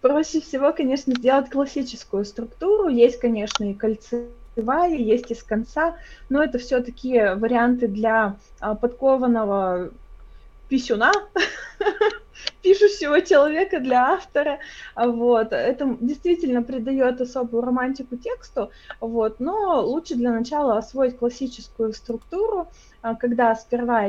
проще 0.00 0.40
всего, 0.40 0.72
конечно, 0.72 1.14
сделать 1.14 1.50
классическую 1.50 2.24
структуру. 2.24 2.88
Есть, 2.88 3.18
конечно, 3.18 3.64
и 3.64 3.74
кольцевая, 3.74 4.94
есть 4.94 5.30
из 5.30 5.42
конца, 5.42 5.96
но 6.28 6.42
это 6.42 6.58
все 6.58 6.82
такие 6.82 7.34
варианты 7.36 7.88
для 7.88 8.36
а, 8.60 8.74
подкованного 8.74 9.90
писюна, 10.68 11.12
пишущего 12.62 13.22
человека 13.22 13.80
для 13.80 14.14
автора, 14.14 14.58
вот, 14.96 15.52
это 15.52 15.96
действительно 16.00 16.62
придает 16.62 17.20
особую 17.20 17.62
романтику 17.62 18.16
тексту, 18.16 18.70
вот, 19.00 19.38
но 19.40 19.80
лучше 19.82 20.16
для 20.16 20.32
начала 20.32 20.78
освоить 20.78 21.18
классическую 21.18 21.92
структуру, 21.92 22.68
а, 23.02 23.14
когда 23.14 23.54
сперва 23.54 24.06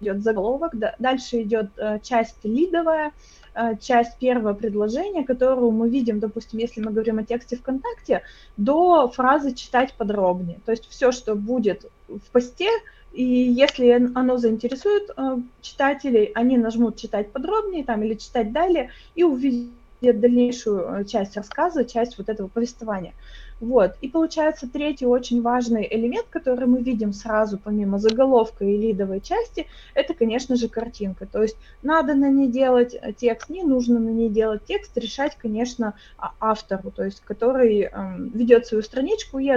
идет 0.00 0.22
заголовок, 0.22 0.74
дальше 0.98 1.42
идет 1.42 1.70
э, 1.76 1.98
часть 2.02 2.44
лидовая, 2.44 3.12
э, 3.54 3.76
часть 3.80 4.18
первого 4.18 4.54
предложения, 4.54 5.24
которую 5.24 5.70
мы 5.70 5.88
видим, 5.88 6.20
допустим, 6.20 6.58
если 6.58 6.80
мы 6.80 6.92
говорим 6.92 7.18
о 7.18 7.24
тексте 7.24 7.56
ВКонтакте, 7.56 8.22
до 8.56 9.08
фразы 9.08 9.54
«читать 9.54 9.94
подробнее». 9.94 10.58
То 10.64 10.72
есть 10.72 10.88
все, 10.88 11.12
что 11.12 11.34
будет 11.34 11.90
в 12.08 12.30
посте, 12.32 12.70
и 13.12 13.24
если 13.24 13.90
оно 14.14 14.36
заинтересует 14.36 15.10
э, 15.16 15.38
читателей, 15.62 16.24
они 16.34 16.58
нажмут 16.58 16.96
читать 16.96 17.32
подробнее 17.32 17.84
там, 17.84 18.02
или 18.02 18.14
читать 18.14 18.52
далее 18.52 18.90
и 19.14 19.24
увидят 19.24 19.72
дальнейшую 20.02 21.04
часть 21.06 21.36
рассказа, 21.36 21.86
часть 21.86 22.18
вот 22.18 22.28
этого 22.28 22.48
повествования. 22.48 23.14
Вот. 23.58 23.96
И 24.02 24.08
получается 24.08 24.68
третий 24.70 25.06
очень 25.06 25.40
важный 25.40 25.88
элемент, 25.90 26.26
который 26.28 26.66
мы 26.66 26.82
видим 26.82 27.14
сразу 27.14 27.58
помимо 27.58 27.98
заголовка 27.98 28.64
и 28.64 28.76
лидовой 28.76 29.20
части, 29.20 29.66
это, 29.94 30.12
конечно 30.12 30.56
же, 30.56 30.68
картинка. 30.68 31.26
То 31.26 31.42
есть 31.42 31.56
надо 31.82 32.14
на 32.14 32.28
ней 32.28 32.48
делать 32.48 32.94
э, 32.94 33.12
текст, 33.14 33.48
не 33.48 33.62
нужно 33.62 33.98
на 33.98 34.10
ней 34.10 34.28
делать 34.28 34.64
текст, 34.66 34.96
решать, 34.98 35.36
конечно, 35.36 35.94
а, 36.18 36.32
автору, 36.38 36.90
то 36.90 37.04
есть 37.04 37.22
который 37.24 37.82
э, 37.82 37.90
ведет 38.34 38.66
свою 38.66 38.82
страничку 38.82 39.38
и 39.38 39.50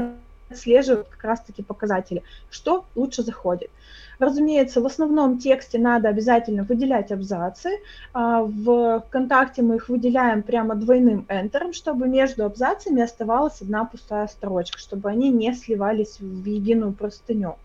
отслеживают 0.49 1.09
как 1.09 1.23
раз-таки 1.23 1.61
показатели, 1.61 2.23
что 2.49 2.85
лучше 2.95 3.23
заходит. 3.23 3.69
Разумеется, 4.19 4.81
в 4.81 4.85
основном 4.85 5.37
тексте 5.39 5.79
надо 5.79 6.09
обязательно 6.09 6.63
выделять 6.63 7.09
абзацы. 7.09 7.79
А, 8.13 8.43
в 8.43 8.99
ВКонтакте 9.07 9.61
мы 9.61 9.77
их 9.77 9.87
выделяем 9.87 10.43
прямо 10.43 10.75
двойным 10.75 11.25
enterом, 11.29 11.71
чтобы 11.71 12.09
между 12.09 12.43
абзацами 12.43 13.01
оставалась 13.01 13.61
одна 13.61 13.85
пустая 13.85 14.27
строчка, 14.27 14.77
чтобы 14.77 15.09
они 15.09 15.29
не 15.29 15.53
сливались 15.53 16.19
в 16.19 16.45
единую 16.45 16.91
простыню. 16.91 17.55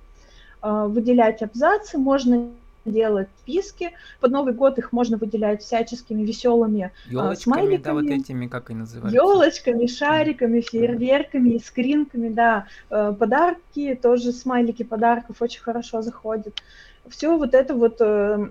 А, 0.61 0.87
выделять 0.87 1.43
абзацы 1.43 1.99
можно 1.99 2.51
делать 2.85 3.29
списки. 3.40 3.92
Под 4.20 4.33
Новый 4.33 4.55
год 4.55 4.79
их 4.79 4.92
можно 4.92 5.16
выделять 5.16 5.62
всяческими 5.62 6.23
веселыми 6.23 6.92
Елочками, 7.09 7.35
смайликами. 7.35 7.83
да, 7.83 7.94
вот 7.94 8.05
этими, 8.05 8.47
как 8.47 8.70
и 8.70 8.75
называются. 8.75 9.16
Елочками, 9.16 9.87
шариками, 9.87 10.61
фейерверками, 10.61 11.59
скринками, 11.59 12.29
да. 12.29 12.66
Э, 12.90 13.14
подарки, 13.18 13.99
тоже 14.01 14.33
смайлики 14.33 14.83
подарков 14.83 15.40
очень 15.40 15.62
хорошо 15.62 16.03
заходят. 16.03 16.61
Все 17.09 17.37
вот 17.37 17.55
это 17.55 17.75
вот 17.75 17.97
э. 18.01 18.49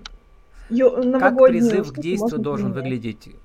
Как 0.68 1.36
призыв 1.36 1.92
к 1.92 2.00
действию 2.00 2.40
должен 2.40 2.72
применять. 2.72 3.02
выглядеть? 3.02 3.36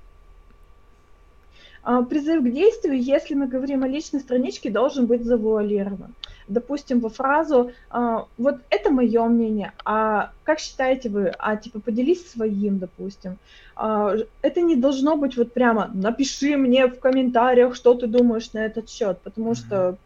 А, 1.82 2.02
призыв 2.02 2.42
к 2.42 2.50
действию, 2.50 3.00
если 3.00 3.34
мы 3.34 3.46
говорим 3.46 3.82
о 3.84 3.88
личной 3.88 4.20
страничке, 4.20 4.70
должен 4.70 5.06
быть 5.06 5.24
завуалирован 5.24 6.14
допустим, 6.50 7.00
во 7.00 7.08
фразу 7.08 7.72
а, 7.90 8.26
«вот 8.36 8.56
это 8.70 8.90
мое 8.90 9.24
мнение, 9.24 9.72
а 9.84 10.32
как 10.44 10.58
считаете 10.58 11.08
вы?» 11.08 11.32
А 11.38 11.56
типа 11.56 11.80
«поделись 11.80 12.30
своим», 12.30 12.78
допустим. 12.78 13.38
А, 13.76 14.14
это 14.42 14.60
не 14.60 14.76
должно 14.76 15.16
быть 15.16 15.36
вот 15.36 15.52
прямо 15.52 15.90
«напиши 15.94 16.56
мне 16.56 16.86
в 16.86 16.98
комментариях, 16.98 17.74
что 17.74 17.94
ты 17.94 18.06
думаешь 18.06 18.52
на 18.52 18.58
этот 18.58 18.90
счет», 18.90 19.18
потому 19.22 19.54
что... 19.54 19.96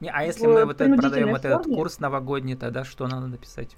Не, 0.00 0.10
а 0.10 0.24
если 0.24 0.46
мы 0.46 0.64
вот 0.64 0.78
продаем 0.78 1.30
вот 1.30 1.44
этот 1.44 1.64
курс 1.64 2.00
новогодний, 2.00 2.56
тогда 2.56 2.84
что 2.84 3.06
надо 3.06 3.26
написать? 3.26 3.76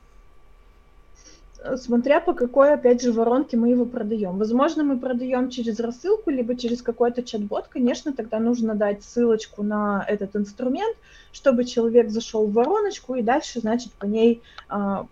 Смотря 1.76 2.20
по 2.20 2.32
какой, 2.32 2.72
опять 2.72 3.02
же, 3.02 3.12
воронке 3.12 3.56
мы 3.56 3.70
его 3.70 3.84
продаем. 3.84 4.38
Возможно, 4.38 4.82
мы 4.82 4.98
продаем 4.98 5.50
через 5.50 5.78
рассылку, 5.80 6.30
либо 6.30 6.56
через 6.56 6.82
какой-то 6.82 7.22
чат-бот. 7.22 7.68
Конечно, 7.68 8.12
тогда 8.12 8.38
нужно 8.38 8.74
дать 8.74 9.04
ссылочку 9.04 9.62
на 9.62 10.04
этот 10.08 10.36
инструмент, 10.36 10.96
чтобы 11.32 11.64
человек 11.64 12.10
зашел 12.10 12.46
в 12.46 12.52
вороночку 12.52 13.14
и 13.14 13.22
дальше, 13.22 13.60
значит, 13.60 13.92
по 13.92 14.06
ней 14.06 14.42
а, 14.68 15.06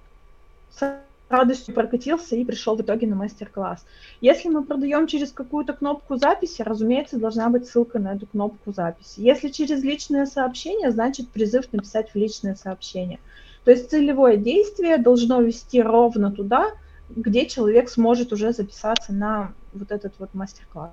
с 0.71 1.01
радостью 1.29 1.75
прокатился 1.75 2.37
и 2.37 2.45
пришел 2.45 2.77
в 2.77 2.81
итоге 2.81 3.07
на 3.07 3.17
мастер-класс. 3.17 3.85
Если 4.21 4.49
мы 4.49 4.65
продаем 4.65 5.07
через 5.07 5.33
какую-то 5.33 5.75
кнопку 5.75 6.17
записи, 6.17 6.63
разумеется, 6.63 7.19
должна 7.19 7.49
быть 7.51 7.69
ссылка 7.69 7.99
на 7.99 8.15
эту 8.15 8.27
кнопку 8.27 8.73
записи. 8.73 9.21
Если 9.21 9.49
через 9.49 9.83
личное 9.83 10.27
сообщение, 10.27 10.91
значит 10.91 11.29
призыв 11.29 11.71
написать 11.73 12.11
в 12.11 12.15
личное 12.17 12.55
сообщение. 12.55 13.19
То 13.65 13.71
есть 13.71 13.91
целевое 13.91 14.37
действие 14.37 14.99
должно 14.99 15.41
вести 15.41 15.83
ровно 15.83 16.31
туда, 16.31 16.71
где 17.11 17.47
человек 17.47 17.89
сможет 17.89 18.33
уже 18.33 18.53
записаться 18.53 19.13
на 19.13 19.53
вот 19.73 19.91
этот 19.91 20.15
вот 20.19 20.35
мастер-класс. 20.35 20.93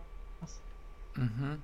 Угу. 1.18 1.60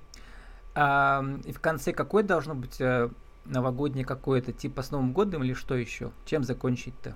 А, 0.74 1.24
и 1.44 1.52
в 1.52 1.60
конце 1.60 1.92
какой 1.92 2.22
должно 2.22 2.54
быть 2.54 2.80
э, 2.80 3.10
новогоднее 3.44 4.04
какое-то, 4.04 4.52
типа 4.52 4.82
с 4.82 4.90
Новым 4.90 5.12
годом 5.12 5.44
или 5.44 5.52
что 5.52 5.74
еще? 5.74 6.10
Чем 6.24 6.44
закончить-то? 6.44 7.14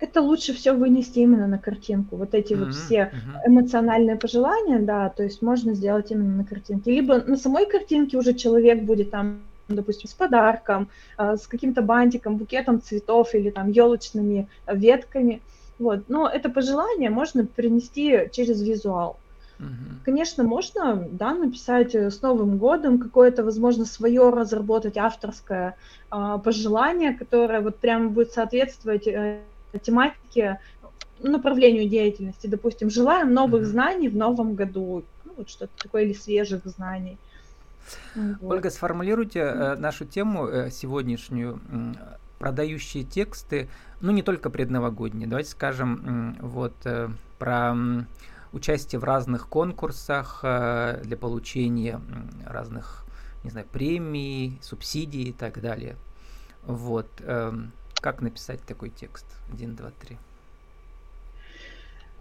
Это 0.00 0.20
лучше 0.20 0.52
все 0.52 0.72
вынести 0.72 1.20
именно 1.20 1.46
на 1.46 1.58
картинку. 1.58 2.16
Вот 2.16 2.34
эти 2.34 2.52
mm-hmm, 2.52 2.64
вот 2.64 2.74
все 2.74 3.12
mm-hmm. 3.12 3.48
эмоциональные 3.48 4.16
пожелания, 4.16 4.80
да, 4.80 5.08
то 5.08 5.22
есть 5.22 5.40
можно 5.40 5.74
сделать 5.74 6.10
именно 6.10 6.36
на 6.36 6.44
картинке. 6.44 6.90
Либо 6.90 7.22
на 7.22 7.36
самой 7.36 7.66
картинке 7.66 8.18
уже 8.18 8.34
человек 8.34 8.82
будет 8.82 9.10
там 9.10 9.40
допустим, 9.68 10.08
с 10.08 10.14
подарком, 10.14 10.88
а, 11.16 11.36
с 11.36 11.46
каким-то 11.46 11.82
бантиком, 11.82 12.36
букетом 12.36 12.82
цветов 12.82 13.34
или 13.34 13.50
там 13.50 13.70
елочными 13.70 14.48
ветками. 14.66 15.40
Вот. 15.78 16.08
Но 16.08 16.28
это 16.28 16.48
пожелание 16.48 17.10
можно 17.10 17.46
принести 17.46 18.28
через 18.32 18.62
визуал. 18.62 19.18
Угу. 19.58 20.04
Конечно, 20.04 20.44
можно, 20.44 21.08
да, 21.10 21.34
написать 21.34 21.94
э, 21.94 22.10
с 22.10 22.22
Новым 22.22 22.58
годом 22.58 22.98
какое-то, 22.98 23.44
возможно, 23.44 23.84
свое 23.84 24.30
разработать 24.30 24.96
авторское 24.96 25.76
э, 26.10 26.38
пожелание, 26.42 27.14
которое 27.14 27.60
вот 27.60 27.76
прямо 27.76 28.08
будет 28.08 28.32
соответствовать 28.32 29.06
э, 29.06 29.40
тематике, 29.82 30.60
направлению 31.20 31.88
деятельности. 31.88 32.48
Допустим, 32.48 32.90
желаем 32.90 33.32
новых 33.32 33.62
угу. 33.62 33.70
знаний 33.70 34.08
в 34.08 34.16
новом 34.16 34.54
году, 34.54 35.04
ну, 35.24 35.32
вот 35.36 35.48
что-то 35.48 35.72
такое 35.80 36.02
или 36.02 36.12
свежих 36.12 36.62
знаний. 36.64 37.16
Вот. 38.14 38.52
Ольга, 38.52 38.70
сформулируйте 38.70 39.40
э, 39.40 39.74
нашу 39.76 40.04
тему 40.04 40.46
э, 40.46 40.70
сегодняшнюю 40.70 41.60
э, 41.68 41.92
продающие 42.38 43.04
тексты, 43.04 43.68
ну 44.00 44.12
не 44.12 44.22
только 44.22 44.50
предновогодние, 44.50 45.28
давайте 45.28 45.50
скажем 45.50 46.36
вот 46.40 46.74
э, 46.84 47.08
про 47.38 47.74
участие 48.52 49.00
в 49.00 49.04
разных 49.04 49.48
конкурсах 49.48 50.40
э, 50.42 51.00
для 51.04 51.16
получения 51.16 52.00
разных, 52.46 53.04
не 53.42 53.50
знаю, 53.50 53.66
премий, 53.70 54.58
субсидий 54.62 55.24
и 55.24 55.32
так 55.32 55.60
далее. 55.60 55.96
Вот. 56.62 57.08
Эм, 57.20 57.72
как 58.00 58.22
написать 58.22 58.60
такой 58.62 58.90
текст? 58.90 59.26
1, 59.52 59.76
2, 59.76 59.90
3 59.90 60.18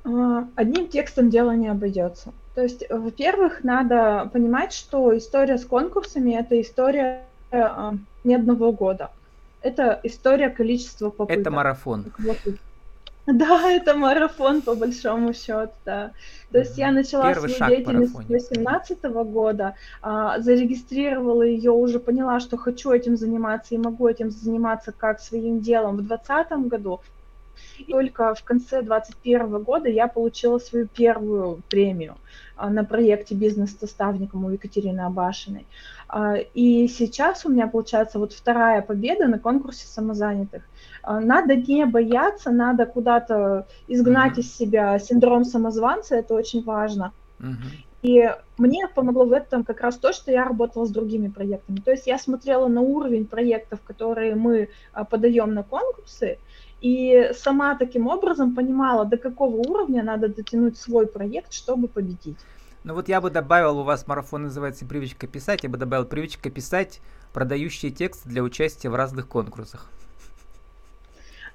одним 0.03 0.87
текстом 0.87 1.29
дело 1.29 1.51
не 1.51 1.67
обойдется. 1.67 2.33
То 2.55 2.61
есть, 2.61 2.83
во-первых, 2.89 3.63
надо 3.63 4.29
понимать, 4.31 4.73
что 4.73 5.17
история 5.17 5.57
с 5.57 5.65
конкурсами– 5.65 6.31
это 6.39 6.59
история 6.61 7.23
э, 7.51 7.91
не 8.23 8.35
одного 8.35 8.71
года. 8.71 9.09
Это 9.61 9.99
история 10.03 10.49
количества 10.49 11.09
попыток. 11.09 11.41
Это 11.41 11.51
марафон. 11.51 12.05
Да, 13.25 13.71
это 13.71 13.95
марафон 13.95 14.61
по 14.61 14.75
большому 14.75 15.33
счету, 15.33 15.71
да. 15.85 16.11
То 16.51 16.59
есть 16.59 16.77
я 16.77 16.91
начала 16.91 17.33
Первый 17.33 17.51
свою 17.51 17.75
деятельность 17.75 18.11
с 18.11 18.15
марафоне. 18.15 18.39
2018 18.39 19.03
года, 19.03 19.75
а, 20.01 20.39
зарегистрировала 20.41 21.43
ее, 21.43 21.71
уже 21.71 21.99
поняла, 21.99 22.41
что 22.41 22.57
хочу 22.57 22.91
этим 22.91 23.15
заниматься 23.15 23.75
и 23.75 23.77
могу 23.77 24.09
этим 24.09 24.29
заниматься 24.29 24.91
как 24.91 25.21
своим 25.21 25.61
делом 25.61 25.95
в 25.95 26.05
2020 26.05 26.67
году. 26.67 26.99
И 27.78 27.91
только 27.91 28.34
в 28.36 28.43
конце 28.43 28.82
2021 28.82 29.63
года 29.63 29.89
я 29.89 30.08
получила 30.08 30.60
свою 30.60 30.88
первую 30.88 31.62
премию 31.69 32.15
а, 32.56 32.69
на 32.69 32.84
проекте 32.84 33.36
«Бизнес 33.36 33.78
с 33.78 33.82
наставником» 33.82 34.45
у 34.45 34.49
Екатерины 34.49 35.02
Абашиной. 35.02 35.67
А, 36.08 36.36
И 36.36 36.88
сейчас 36.88 37.45
у 37.45 37.49
меня 37.49 37.67
получается 37.67 38.19
вот 38.19 38.34
вторая 38.34 38.82
победа 38.82 39.28
на 39.28 39.39
конкурсе 39.39 39.88
самозанятых. 39.88 40.63
А, 41.02 41.19
Надо 41.19 41.56
не 41.56 41.86
бояться, 41.86 42.52
надо 42.52 42.86
куда-то 42.86 43.67
изгнать 43.88 44.34
Мгм. 44.34 44.41
из 44.41 44.56
себя 44.56 44.99
синдром 44.99 45.45
самозванца, 45.45 46.15
это 46.15 46.34
очень 46.34 46.63
важно. 46.63 47.12
Мгм. 47.39 47.58
И 48.04 48.30
мне 48.58 48.88
помогло 48.93 49.23
в 49.26 49.32
этом 49.32 49.63
как 49.63 49.80
раз 49.80 49.97
то, 49.97 50.12
что 50.12 50.30
я 50.30 50.43
работала 50.43 50.86
с 50.86 50.91
другими 50.91 51.30
проектами. 51.30 51.78
То 51.78 51.91
есть 51.91 52.06
я 52.06 52.19
смотрела 52.19 52.67
на 52.67 52.82
уровень 52.82 53.26
проектов, 53.26 53.80
которые 53.82 54.36
мы 54.36 54.69
подаем 55.10 55.54
на 55.54 55.63
конкурсы, 55.63 56.38
и 56.83 57.31
сама 57.33 57.75
таким 57.75 58.07
образом 58.07 58.53
понимала, 58.53 59.05
до 59.05 59.17
какого 59.17 59.55
уровня 59.55 60.03
надо 60.03 60.27
дотянуть 60.27 60.77
свой 60.77 61.07
проект, 61.07 61.53
чтобы 61.53 61.87
победить. 61.87 62.37
Ну 62.83 62.93
вот 62.93 63.07
я 63.07 63.21
бы 63.21 63.29
добавил, 63.29 63.79
у 63.79 63.83
вас 63.83 64.05
марафон 64.05 64.43
называется 64.43 64.85
«Привычка 64.85 65.25
писать», 65.25 65.63
я 65.63 65.69
бы 65.69 65.77
добавил 65.77 66.05
«Привычка 66.05 66.49
писать, 66.49 66.99
продающие 67.31 67.89
тексты 67.89 68.27
для 68.27 68.43
участия 68.43 68.89
в 68.89 68.95
разных 68.95 69.29
конкурсах». 69.29 69.89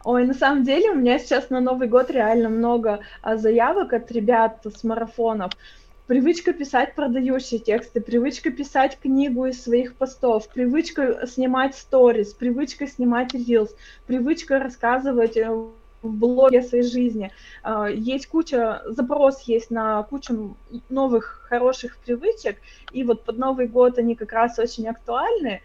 Ой, 0.02 0.26
на 0.26 0.32
самом 0.32 0.64
деле 0.64 0.92
у 0.92 0.94
меня 0.94 1.18
сейчас 1.18 1.50
на 1.50 1.60
Новый 1.60 1.88
год 1.88 2.10
реально 2.10 2.48
много 2.48 3.00
а, 3.20 3.36
заявок 3.36 3.92
от 3.92 4.10
ребят 4.10 4.64
с 4.64 4.82
марафонов. 4.82 5.52
Привычка 6.09 6.55
писать 6.55 6.94
продающие 6.94 7.61
тексты, 7.61 8.01
привычка 8.01 8.51
писать 8.51 8.99
книгу 8.99 9.44
из 9.44 9.62
своих 9.62 9.94
постов, 9.94 10.49
привычка 10.49 11.27
снимать 11.27 11.77
сторис, 11.77 12.33
привычка 12.33 12.87
снимать 12.87 13.35
рилс, 13.35 13.77
привычка 14.07 14.59
рассказывать 14.59 15.37
э, 15.37 15.51
в 15.51 15.71
блоге 16.01 16.62
своей 16.62 16.85
жизни. 16.85 17.31
А, 17.62 17.90
Есть 17.90 18.29
куча, 18.29 18.81
запрос 18.87 19.42
есть 19.42 19.71
на 19.71 20.03
кучу 20.05 20.57
новых 20.88 21.44
хороших 21.47 21.99
привычек, 21.99 22.57
и 22.90 23.05
вот 23.05 23.27
под 23.27 23.37
Новый 23.37 23.66
год 23.66 23.99
они 23.99 24.14
как 24.14 24.33
раз 24.33 24.59
очень 24.59 24.88
актуальны. 24.88 25.61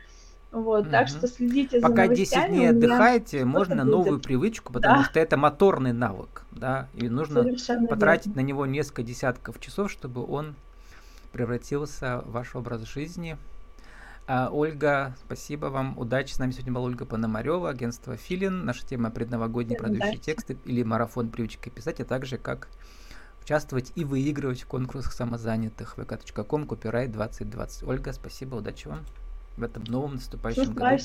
Вот, 0.53 0.89
так 0.91 1.09
Мгм. 1.09 1.17
что 1.17 1.27
следите 1.27 1.81
за 1.81 1.87
Пока 1.87 2.07
10 2.07 2.35
новостями. 2.35 2.47
дней 2.55 2.69
у 2.69 2.73
меня 2.73 2.85
отдыхаете, 2.95 3.43
можно 3.43 3.75
будет. 3.83 3.91
новую 3.91 4.19
привычку, 4.19 4.71
потому 4.71 4.97
Да. 5.01 5.03
что 5.03 5.19
это 5.19 5.35
моторный 5.35 5.93
навык, 5.93 6.43
да, 6.51 6.87
и 6.93 7.09
нужно 7.09 7.41
Совершенно 7.41 7.87
потратить 7.87 8.27
верно. 8.27 8.41
на 8.43 8.45
него 8.45 8.65
несколько 8.67 9.01
десятков 9.03 9.59
часов, 9.59 9.91
чтобы 9.91 10.23
он 10.25 10.53
превратился 11.31 12.21
в 12.25 12.31
ваш 12.31 12.55
образ 12.55 12.83
жизни. 12.83 13.35
А, 14.27 14.49
Ольга, 14.51 15.15
спасибо 15.25 15.65
вам, 15.65 15.97
удачи. 15.97 16.33
С 16.33 16.39
нами 16.39 16.51
сегодня 16.51 16.71
была 16.71 16.85
Ольга 16.85 17.05
Пономарева, 17.05 17.69
агентство 17.69 18.15
Филин. 18.15 18.63
Наша 18.63 18.85
тема 18.85 19.09
предновогодние 19.09 19.75
Всем 19.77 19.87
продающие 19.89 20.11
удачи. 20.19 20.23
тексты 20.25 20.57
или 20.65 20.83
марафон 20.83 21.29
привычка 21.29 21.69
писать, 21.71 21.99
а 21.99 22.05
также 22.05 22.37
как 22.37 22.69
участвовать 23.41 23.91
и 23.95 24.05
выигрывать 24.05 24.61
в 24.61 24.67
конкурсах 24.67 25.11
самозанятых 25.13 25.97
vk.com 25.97 26.67
копирайт 26.67 27.11
2020. 27.11 27.83
Ольга, 27.83 28.13
спасибо, 28.13 28.55
удачи 28.55 28.87
вам 28.87 28.99
в 29.57 29.63
этом 29.63 29.83
новом 29.85 30.15
наступающем 30.15 30.73
году. 30.73 31.03